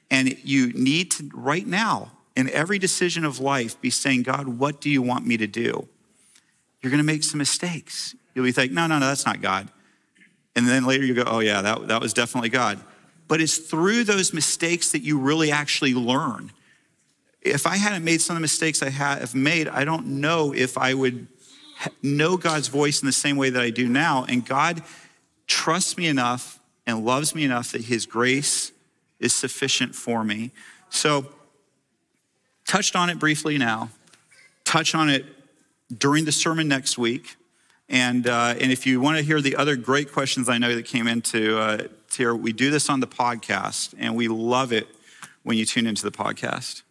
And 0.10 0.38
you 0.44 0.74
need 0.74 1.12
to, 1.12 1.30
right 1.34 1.66
now, 1.66 2.12
in 2.36 2.50
every 2.50 2.80
decision 2.80 3.24
of 3.24 3.40
life, 3.40 3.80
be 3.80 3.90
saying, 3.90 4.24
God, 4.24 4.48
what 4.48 4.82
do 4.82 4.90
you 4.90 5.02
want 5.02 5.26
me 5.26 5.38
to 5.38 5.48
do? 5.48 5.88
You're 6.82 6.90
going 6.90 6.98
to 6.98 7.04
make 7.04 7.24
some 7.24 7.38
mistakes. 7.38 8.16
You'll 8.34 8.46
be 8.46 8.52
thinking, 8.52 8.76
no, 8.76 8.88
no, 8.88 8.98
no, 8.98 9.08
that's 9.08 9.26
not 9.26 9.42
God. 9.42 9.70
And 10.56 10.68
then 10.68 10.86
later 10.86 11.06
you 11.06 11.14
go, 11.14 11.24
oh, 11.26 11.40
yeah, 11.40 11.62
that, 11.62 11.88
that 11.88 12.02
was 12.02 12.14
definitely 12.14 12.50
God. 12.50 12.80
But 13.28 13.40
it's 13.40 13.58
through 13.58 14.04
those 14.04 14.34
mistakes 14.34 14.92
that 14.92 15.04
you 15.04 15.18
really 15.20 15.52
actually 15.52 15.94
learn. 15.94 16.52
If 17.42 17.66
I 17.66 17.78
hadn't 17.78 18.04
made 18.04 18.22
some 18.22 18.36
of 18.36 18.40
the 18.40 18.42
mistakes 18.42 18.84
I 18.84 18.90
have 18.90 19.34
made, 19.34 19.68
I 19.68 19.86
don't 19.86 20.06
know 20.08 20.54
if 20.54 20.78
I 20.78 20.94
would 20.94 21.28
know 22.02 22.38
God's 22.38 22.68
voice 22.68 23.02
in 23.02 23.06
the 23.06 23.14
same 23.14 23.38
way 23.38 23.50
that 23.50 23.62
I 23.62 23.70
do 23.70 23.88
now. 23.88 24.26
And 24.28 24.46
God 24.46 24.84
trusts 25.52 25.98
me 25.98 26.08
enough 26.08 26.62
and 26.88 27.04
loves 27.04 27.36
me 27.36 27.44
enough 27.44 27.74
that 27.74 27.82
his 27.82 28.06
grace 28.06 28.72
is 29.20 29.36
sufficient 29.36 29.94
for 29.94 30.24
me. 30.24 30.52
So, 30.90 31.28
touched 32.66 32.96
on 32.96 33.10
it 33.10 33.20
briefly 33.20 33.58
now, 33.58 33.90
touch 34.64 34.96
on 34.96 35.10
it 35.10 35.26
during 35.96 36.24
the 36.24 36.32
sermon 36.32 36.70
next 36.70 36.98
week. 36.98 37.36
And, 37.90 38.28
uh, 38.28 38.56
and 38.62 38.72
if 38.72 38.88
you 38.88 39.02
want 39.02 39.18
to 39.18 39.24
hear 39.24 39.42
the 39.42 39.58
other 39.58 39.76
great 39.76 40.14
questions 40.14 40.48
I 40.48 40.58
know 40.58 40.74
that 40.74 40.86
came 40.86 41.06
into 41.06 41.60
uh, 41.60 41.88
here, 42.16 42.34
we 42.34 42.54
do 42.54 42.72
this 42.72 42.90
on 42.90 43.02
the 43.02 43.08
podcast, 43.08 43.94
and 43.98 44.16
we 44.16 44.30
love 44.30 44.72
it 44.72 44.88
when 45.44 45.58
you 45.58 45.66
tune 45.66 45.86
into 45.86 46.04
the 46.04 46.12
podcast. 46.12 46.84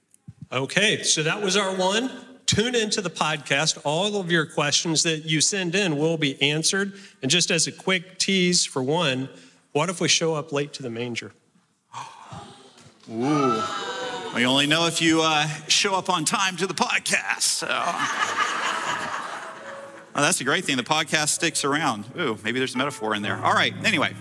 Okay, 0.52 1.02
so 1.02 1.22
that 1.22 1.40
was 1.40 1.56
our 1.56 1.74
one 1.74 2.10
tune 2.50 2.74
into 2.74 3.00
the 3.00 3.10
podcast. 3.10 3.80
All 3.84 4.16
of 4.16 4.32
your 4.32 4.44
questions 4.44 5.04
that 5.04 5.24
you 5.24 5.40
send 5.40 5.76
in 5.76 5.96
will 5.96 6.16
be 6.16 6.40
answered. 6.42 6.92
And 7.22 7.30
just 7.30 7.50
as 7.52 7.68
a 7.68 7.72
quick 7.72 8.18
tease 8.18 8.64
for 8.64 8.82
one, 8.82 9.28
what 9.70 9.88
if 9.88 10.00
we 10.00 10.08
show 10.08 10.34
up 10.34 10.52
late 10.52 10.72
to 10.74 10.82
the 10.82 10.90
manger? 10.90 11.30
Ooh. 13.08 13.62
We 14.34 14.46
only 14.46 14.66
know 14.66 14.86
if 14.86 15.00
you 15.00 15.22
uh, 15.22 15.46
show 15.68 15.94
up 15.94 16.10
on 16.10 16.24
time 16.24 16.56
to 16.56 16.66
the 16.66 16.74
podcast. 16.74 17.42
So. 17.42 17.66
that's 20.14 20.40
a 20.40 20.44
great 20.44 20.64
thing. 20.64 20.76
The 20.76 20.82
podcast 20.82 21.28
sticks 21.28 21.64
around. 21.64 22.04
Ooh, 22.18 22.36
maybe 22.42 22.58
there's 22.58 22.74
a 22.74 22.78
metaphor 22.78 23.14
in 23.14 23.22
there. 23.22 23.38
All 23.44 23.54
right, 23.54 23.74
anyway. 23.84 24.12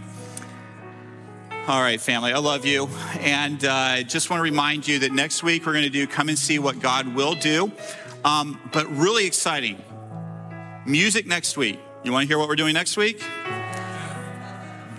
All 1.69 1.81
right, 1.81 2.01
family, 2.01 2.33
I 2.33 2.39
love 2.39 2.65
you. 2.65 2.89
And 3.19 3.63
uh, 3.63 4.01
just 4.01 4.31
want 4.31 4.39
to 4.39 4.43
remind 4.43 4.87
you 4.87 4.97
that 4.97 5.11
next 5.11 5.43
week 5.43 5.67
we're 5.67 5.73
going 5.73 5.83
to 5.83 5.91
do 5.91 6.07
Come 6.07 6.27
and 6.27 6.39
See 6.39 6.57
What 6.57 6.79
God 6.79 7.13
Will 7.13 7.35
Do. 7.35 7.71
Um, 8.25 8.59
but 8.73 8.89
really 8.89 9.27
exciting. 9.27 9.79
Music 10.87 11.27
next 11.27 11.57
week. 11.57 11.79
You 12.03 12.11
want 12.11 12.23
to 12.23 12.27
hear 12.27 12.39
what 12.39 12.47
we're 12.47 12.55
doing 12.55 12.73
next 12.73 12.97
week? 12.97 13.23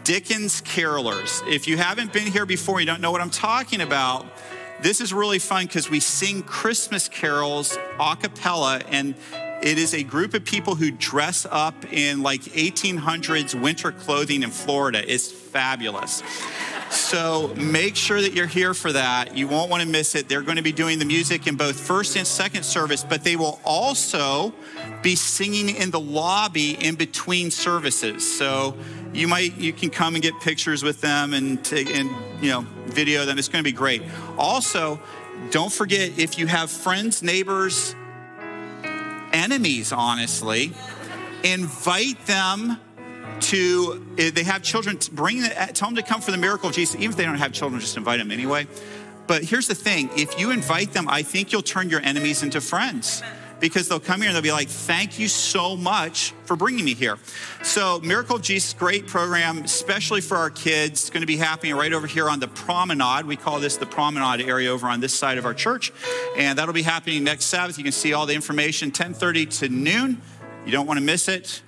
Dickens 0.05 0.63
Carolers. 0.63 1.45
If 1.53 1.67
you 1.67 1.77
haven't 1.77 2.13
been 2.13 2.29
here 2.29 2.47
before, 2.47 2.79
you 2.79 2.87
don't 2.87 3.01
know 3.01 3.11
what 3.11 3.21
I'm 3.21 3.31
talking 3.31 3.81
about. 3.81 4.25
This 4.81 5.01
is 5.01 5.13
really 5.13 5.41
fun 5.41 5.67
because 5.67 5.91
we 5.91 5.99
sing 5.99 6.41
Christmas 6.45 7.09
carols 7.09 7.77
a 7.99 8.15
cappella, 8.15 8.81
and 8.91 9.17
it 9.63 9.79
is 9.79 9.95
a 9.95 10.03
group 10.03 10.35
of 10.35 10.45
people 10.45 10.75
who 10.75 10.91
dress 10.91 11.47
up 11.51 11.93
in 11.93 12.23
like 12.23 12.41
1800s 12.43 13.61
winter 13.61 13.93
clothing 13.93 14.43
in 14.43 14.51
Florida. 14.51 15.03
It's 15.07 15.31
fabulous. 15.31 16.23
So 16.91 17.55
make 17.57 17.95
sure 17.95 18.21
that 18.21 18.33
you're 18.33 18.47
here 18.47 18.75
for 18.75 18.93
that. 18.93 19.37
You 19.37 19.47
won't 19.47 19.71
want 19.71 19.83
to 19.83 19.89
miss 19.89 20.15
it. 20.15 20.29
They're 20.29 20.43
going 20.43 20.57
to 20.57 20.63
be 20.63 20.73
doing 20.73 20.99
the 20.99 21.05
music 21.05 21.47
in 21.47 21.57
both 21.57 21.79
first 21.79 22.17
and 22.17 22.27
second 22.27 22.65
service, 22.65 23.05
but 23.05 23.23
they 23.23 23.37
will 23.37 23.61
also 23.65 24.53
be 25.03 25.15
singing 25.15 25.77
in 25.77 25.91
the 25.91 26.01
lobby 26.01 26.73
in 26.73 26.97
between 26.97 27.51
services. 27.51 28.37
So 28.37 28.77
you 29.13 29.29
might 29.29 29.57
you 29.57 29.73
can 29.73 29.91
come 29.91 30.15
and 30.15 30.23
get 30.23 30.35
pictures 30.41 30.83
with 30.83 31.01
them 31.01 31.33
and 31.33 31.65
take 31.65 31.95
and 31.95 32.11
you 32.43 32.51
know 32.51 32.67
video 32.87 33.25
them. 33.25 33.39
It's 33.39 33.49
going 33.49 33.63
to 33.63 33.71
be 33.71 33.77
great. 33.77 34.03
Also, 34.37 35.01
don't 35.51 35.73
forget 35.73 36.19
if 36.19 36.39
you 36.39 36.47
have 36.47 36.71
friends, 36.71 37.23
neighbors, 37.23 37.95
enemies, 39.33 39.93
honestly, 39.93 40.73
invite 41.45 42.27
them 42.27 42.79
to, 43.41 44.07
eh, 44.19 44.31
they 44.31 44.45
have 44.45 44.63
children, 44.63 44.99
bring, 45.13 45.43
tell 45.43 45.89
them 45.89 45.97
to 45.97 46.03
come 46.03 46.21
for 46.21 46.31
the 46.31 46.37
miracle 46.37 46.69
of 46.69 46.75
Jesus. 46.75 46.97
Even 46.97 47.11
if 47.11 47.17
they 47.17 47.25
don't 47.25 47.37
have 47.37 47.53
children, 47.53 47.81
just 47.81 47.97
invite 47.97 48.19
them 48.19 48.31
anyway. 48.31 48.67
But 49.27 49.45
here's 49.45 49.69
the 49.69 49.75
thing 49.75 50.11
if 50.17 50.39
you 50.39 50.51
invite 50.51 50.93
them, 50.93 51.09
I 51.09 51.23
think 51.23 51.53
you'll 51.53 51.63
turn 51.63 51.89
your 51.89 52.01
enemies 52.01 52.43
into 52.43 52.61
friends 52.61 53.23
because 53.61 53.89
they'll 53.89 54.01
come 54.01 54.21
here 54.21 54.29
and 54.29 54.35
they'll 54.35 54.43
be 54.43 54.53
like, 54.53 54.69
thank 54.69 55.19
you 55.19 55.29
so 55.29 55.77
much 55.77 56.33
for 56.45 56.57
bringing 56.57 56.85
me 56.85 56.95
here. 56.95 57.19
So, 57.63 58.01
Miracle 58.01 58.39
Jesus, 58.39 58.73
great 58.73 59.07
program, 59.07 59.59
especially 59.59 60.21
for 60.21 60.37
our 60.37 60.51
kids. 60.51 61.03
It's 61.03 61.11
going 61.11 61.21
to 61.21 61.27
be 61.27 61.37
happening 61.37 61.75
right 61.75 61.93
over 61.93 62.07
here 62.07 62.29
on 62.29 62.41
the 62.41 62.49
promenade. 62.49 63.27
We 63.27 63.37
call 63.37 63.61
this 63.61 63.77
the 63.77 63.87
promenade 63.87 64.41
area 64.41 64.71
over 64.71 64.87
on 64.87 65.01
this 65.01 65.15
side 65.15 65.39
of 65.39 65.45
our 65.45 65.55
church. 65.55 65.93
And 66.37 66.59
that'll 66.59 66.75
be 66.75 66.83
happening 66.83 67.23
next 67.23 67.47
Sabbath. 67.47 67.79
You 67.79 67.85
can 67.85 67.93
see 67.93 68.13
all 68.13 68.27
the 68.27 68.35
information 68.35 68.89
1030 68.89 69.47
to 69.47 69.69
noon. 69.69 70.21
You 70.65 70.73
don't 70.73 70.87
want 70.87 70.99
to 70.99 71.05
miss 71.05 71.29
it. 71.29 71.63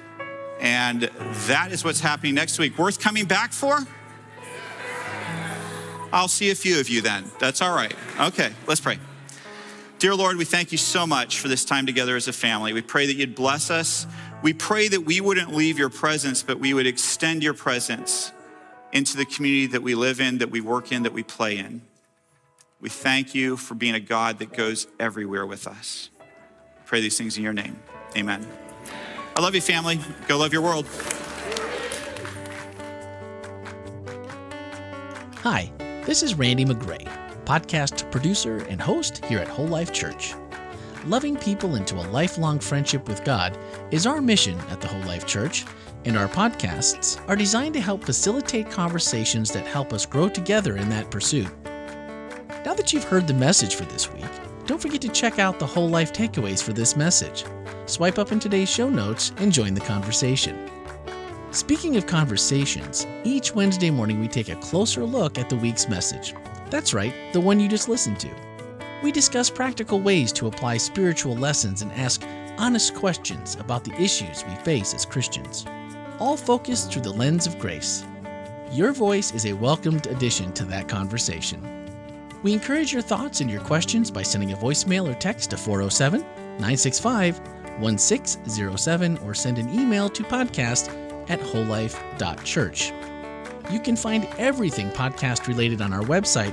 And 0.60 1.02
that 1.02 1.72
is 1.72 1.84
what's 1.84 2.00
happening 2.00 2.34
next 2.34 2.58
week. 2.58 2.78
Worth 2.78 3.00
coming 3.00 3.26
back 3.26 3.52
for? 3.52 3.78
I'll 6.12 6.28
see 6.28 6.50
a 6.50 6.54
few 6.54 6.78
of 6.78 6.88
you 6.88 7.00
then. 7.00 7.24
That's 7.38 7.62
all 7.62 7.74
right. 7.74 7.94
Okay, 8.20 8.52
let's 8.66 8.80
pray. 8.80 8.98
Dear 10.02 10.16
Lord, 10.16 10.36
we 10.36 10.44
thank 10.44 10.72
you 10.72 10.78
so 10.78 11.06
much 11.06 11.38
for 11.38 11.46
this 11.46 11.64
time 11.64 11.86
together 11.86 12.16
as 12.16 12.26
a 12.26 12.32
family. 12.32 12.72
We 12.72 12.82
pray 12.82 13.06
that 13.06 13.14
you'd 13.14 13.36
bless 13.36 13.70
us. 13.70 14.04
We 14.42 14.52
pray 14.52 14.88
that 14.88 15.02
we 15.02 15.20
wouldn't 15.20 15.54
leave 15.54 15.78
your 15.78 15.90
presence, 15.90 16.42
but 16.42 16.58
we 16.58 16.74
would 16.74 16.88
extend 16.88 17.44
your 17.44 17.54
presence 17.54 18.32
into 18.90 19.16
the 19.16 19.24
community 19.24 19.68
that 19.68 19.80
we 19.80 19.94
live 19.94 20.20
in, 20.20 20.38
that 20.38 20.50
we 20.50 20.60
work 20.60 20.90
in, 20.90 21.04
that 21.04 21.12
we 21.12 21.22
play 21.22 21.56
in. 21.56 21.82
We 22.80 22.88
thank 22.88 23.32
you 23.32 23.56
for 23.56 23.76
being 23.76 23.94
a 23.94 24.00
God 24.00 24.40
that 24.40 24.52
goes 24.52 24.88
everywhere 24.98 25.46
with 25.46 25.68
us. 25.68 26.10
Pray 26.84 27.00
these 27.00 27.16
things 27.16 27.36
in 27.36 27.44
your 27.44 27.52
name. 27.52 27.78
Amen. 28.16 28.44
I 29.36 29.40
love 29.40 29.54
you, 29.54 29.60
family. 29.60 30.00
Go 30.26 30.36
love 30.36 30.52
your 30.52 30.62
world. 30.62 30.84
Hi, 35.44 35.70
this 35.78 36.24
is 36.24 36.34
Randy 36.34 36.64
Magray, 36.64 37.08
podcast 37.44 38.10
producer 38.10 38.58
and 38.68 38.80
host 38.80 39.24
here 39.24 39.38
at 39.38 39.48
WholeLife 39.48 39.92
Church. 39.92 40.34
Loving 41.06 41.36
people 41.36 41.74
into 41.74 41.96
a 41.96 42.08
lifelong 42.10 42.60
friendship 42.60 43.08
with 43.08 43.24
God 43.24 43.58
is 43.90 44.06
our 44.06 44.20
mission 44.20 44.58
at 44.70 44.80
the 44.80 44.88
WholeLife 44.88 45.26
Church, 45.26 45.64
and 46.04 46.16
our 46.16 46.28
podcasts 46.28 47.20
are 47.28 47.36
designed 47.36 47.74
to 47.74 47.80
help 47.80 48.04
facilitate 48.04 48.70
conversations 48.70 49.50
that 49.52 49.66
help 49.66 49.92
us 49.92 50.06
grow 50.06 50.28
together 50.28 50.76
in 50.76 50.88
that 50.88 51.10
pursuit. 51.10 51.48
Now 52.64 52.74
that 52.74 52.92
you've 52.92 53.04
heard 53.04 53.26
the 53.26 53.34
message 53.34 53.74
for 53.74 53.84
this 53.84 54.12
week, 54.12 54.24
don't 54.66 54.80
forget 54.80 55.00
to 55.00 55.08
check 55.08 55.40
out 55.40 55.58
the 55.58 55.66
whole 55.66 55.88
life 55.88 56.12
takeaways 56.12 56.62
for 56.62 56.72
this 56.72 56.96
message. 56.96 57.44
Swipe 57.86 58.18
up 58.18 58.30
in 58.30 58.38
today's 58.38 58.70
show 58.70 58.88
notes 58.88 59.32
and 59.38 59.52
join 59.52 59.74
the 59.74 59.80
conversation. 59.80 60.70
Speaking 61.50 61.96
of 61.96 62.06
conversations, 62.06 63.06
each 63.24 63.54
Wednesday 63.54 63.90
morning 63.90 64.20
we 64.20 64.28
take 64.28 64.48
a 64.48 64.56
closer 64.56 65.04
look 65.04 65.36
at 65.36 65.50
the 65.50 65.56
week's 65.56 65.88
message. 65.88 66.34
That's 66.72 66.94
right, 66.94 67.12
the 67.34 67.40
one 67.40 67.60
you 67.60 67.68
just 67.68 67.90
listened 67.90 68.18
to. 68.20 68.30
We 69.02 69.12
discuss 69.12 69.50
practical 69.50 70.00
ways 70.00 70.32
to 70.32 70.46
apply 70.46 70.78
spiritual 70.78 71.36
lessons 71.36 71.82
and 71.82 71.92
ask 71.92 72.24
honest 72.56 72.94
questions 72.94 73.56
about 73.56 73.84
the 73.84 73.92
issues 74.00 74.42
we 74.46 74.54
face 74.54 74.94
as 74.94 75.04
Christians, 75.04 75.66
all 76.18 76.34
focused 76.34 76.90
through 76.90 77.02
the 77.02 77.12
lens 77.12 77.46
of 77.46 77.58
grace. 77.58 78.06
Your 78.70 78.92
voice 78.92 79.34
is 79.34 79.44
a 79.44 79.52
welcomed 79.52 80.06
addition 80.06 80.50
to 80.54 80.64
that 80.64 80.88
conversation. 80.88 81.60
We 82.42 82.54
encourage 82.54 82.90
your 82.90 83.02
thoughts 83.02 83.42
and 83.42 83.50
your 83.50 83.60
questions 83.60 84.10
by 84.10 84.22
sending 84.22 84.52
a 84.52 84.56
voicemail 84.56 85.06
or 85.06 85.14
text 85.14 85.50
to 85.50 85.58
407 85.58 86.22
965 86.22 87.38
1607 87.80 89.18
or 89.18 89.34
send 89.34 89.58
an 89.58 89.68
email 89.78 90.08
to 90.08 90.22
podcast 90.22 90.88
at 91.28 91.38
wholelife.church. 91.38 92.92
You 93.70 93.80
can 93.80 93.96
find 93.96 94.26
everything 94.38 94.90
podcast 94.90 95.46
related 95.48 95.80
on 95.80 95.92
our 95.92 96.02
website, 96.02 96.52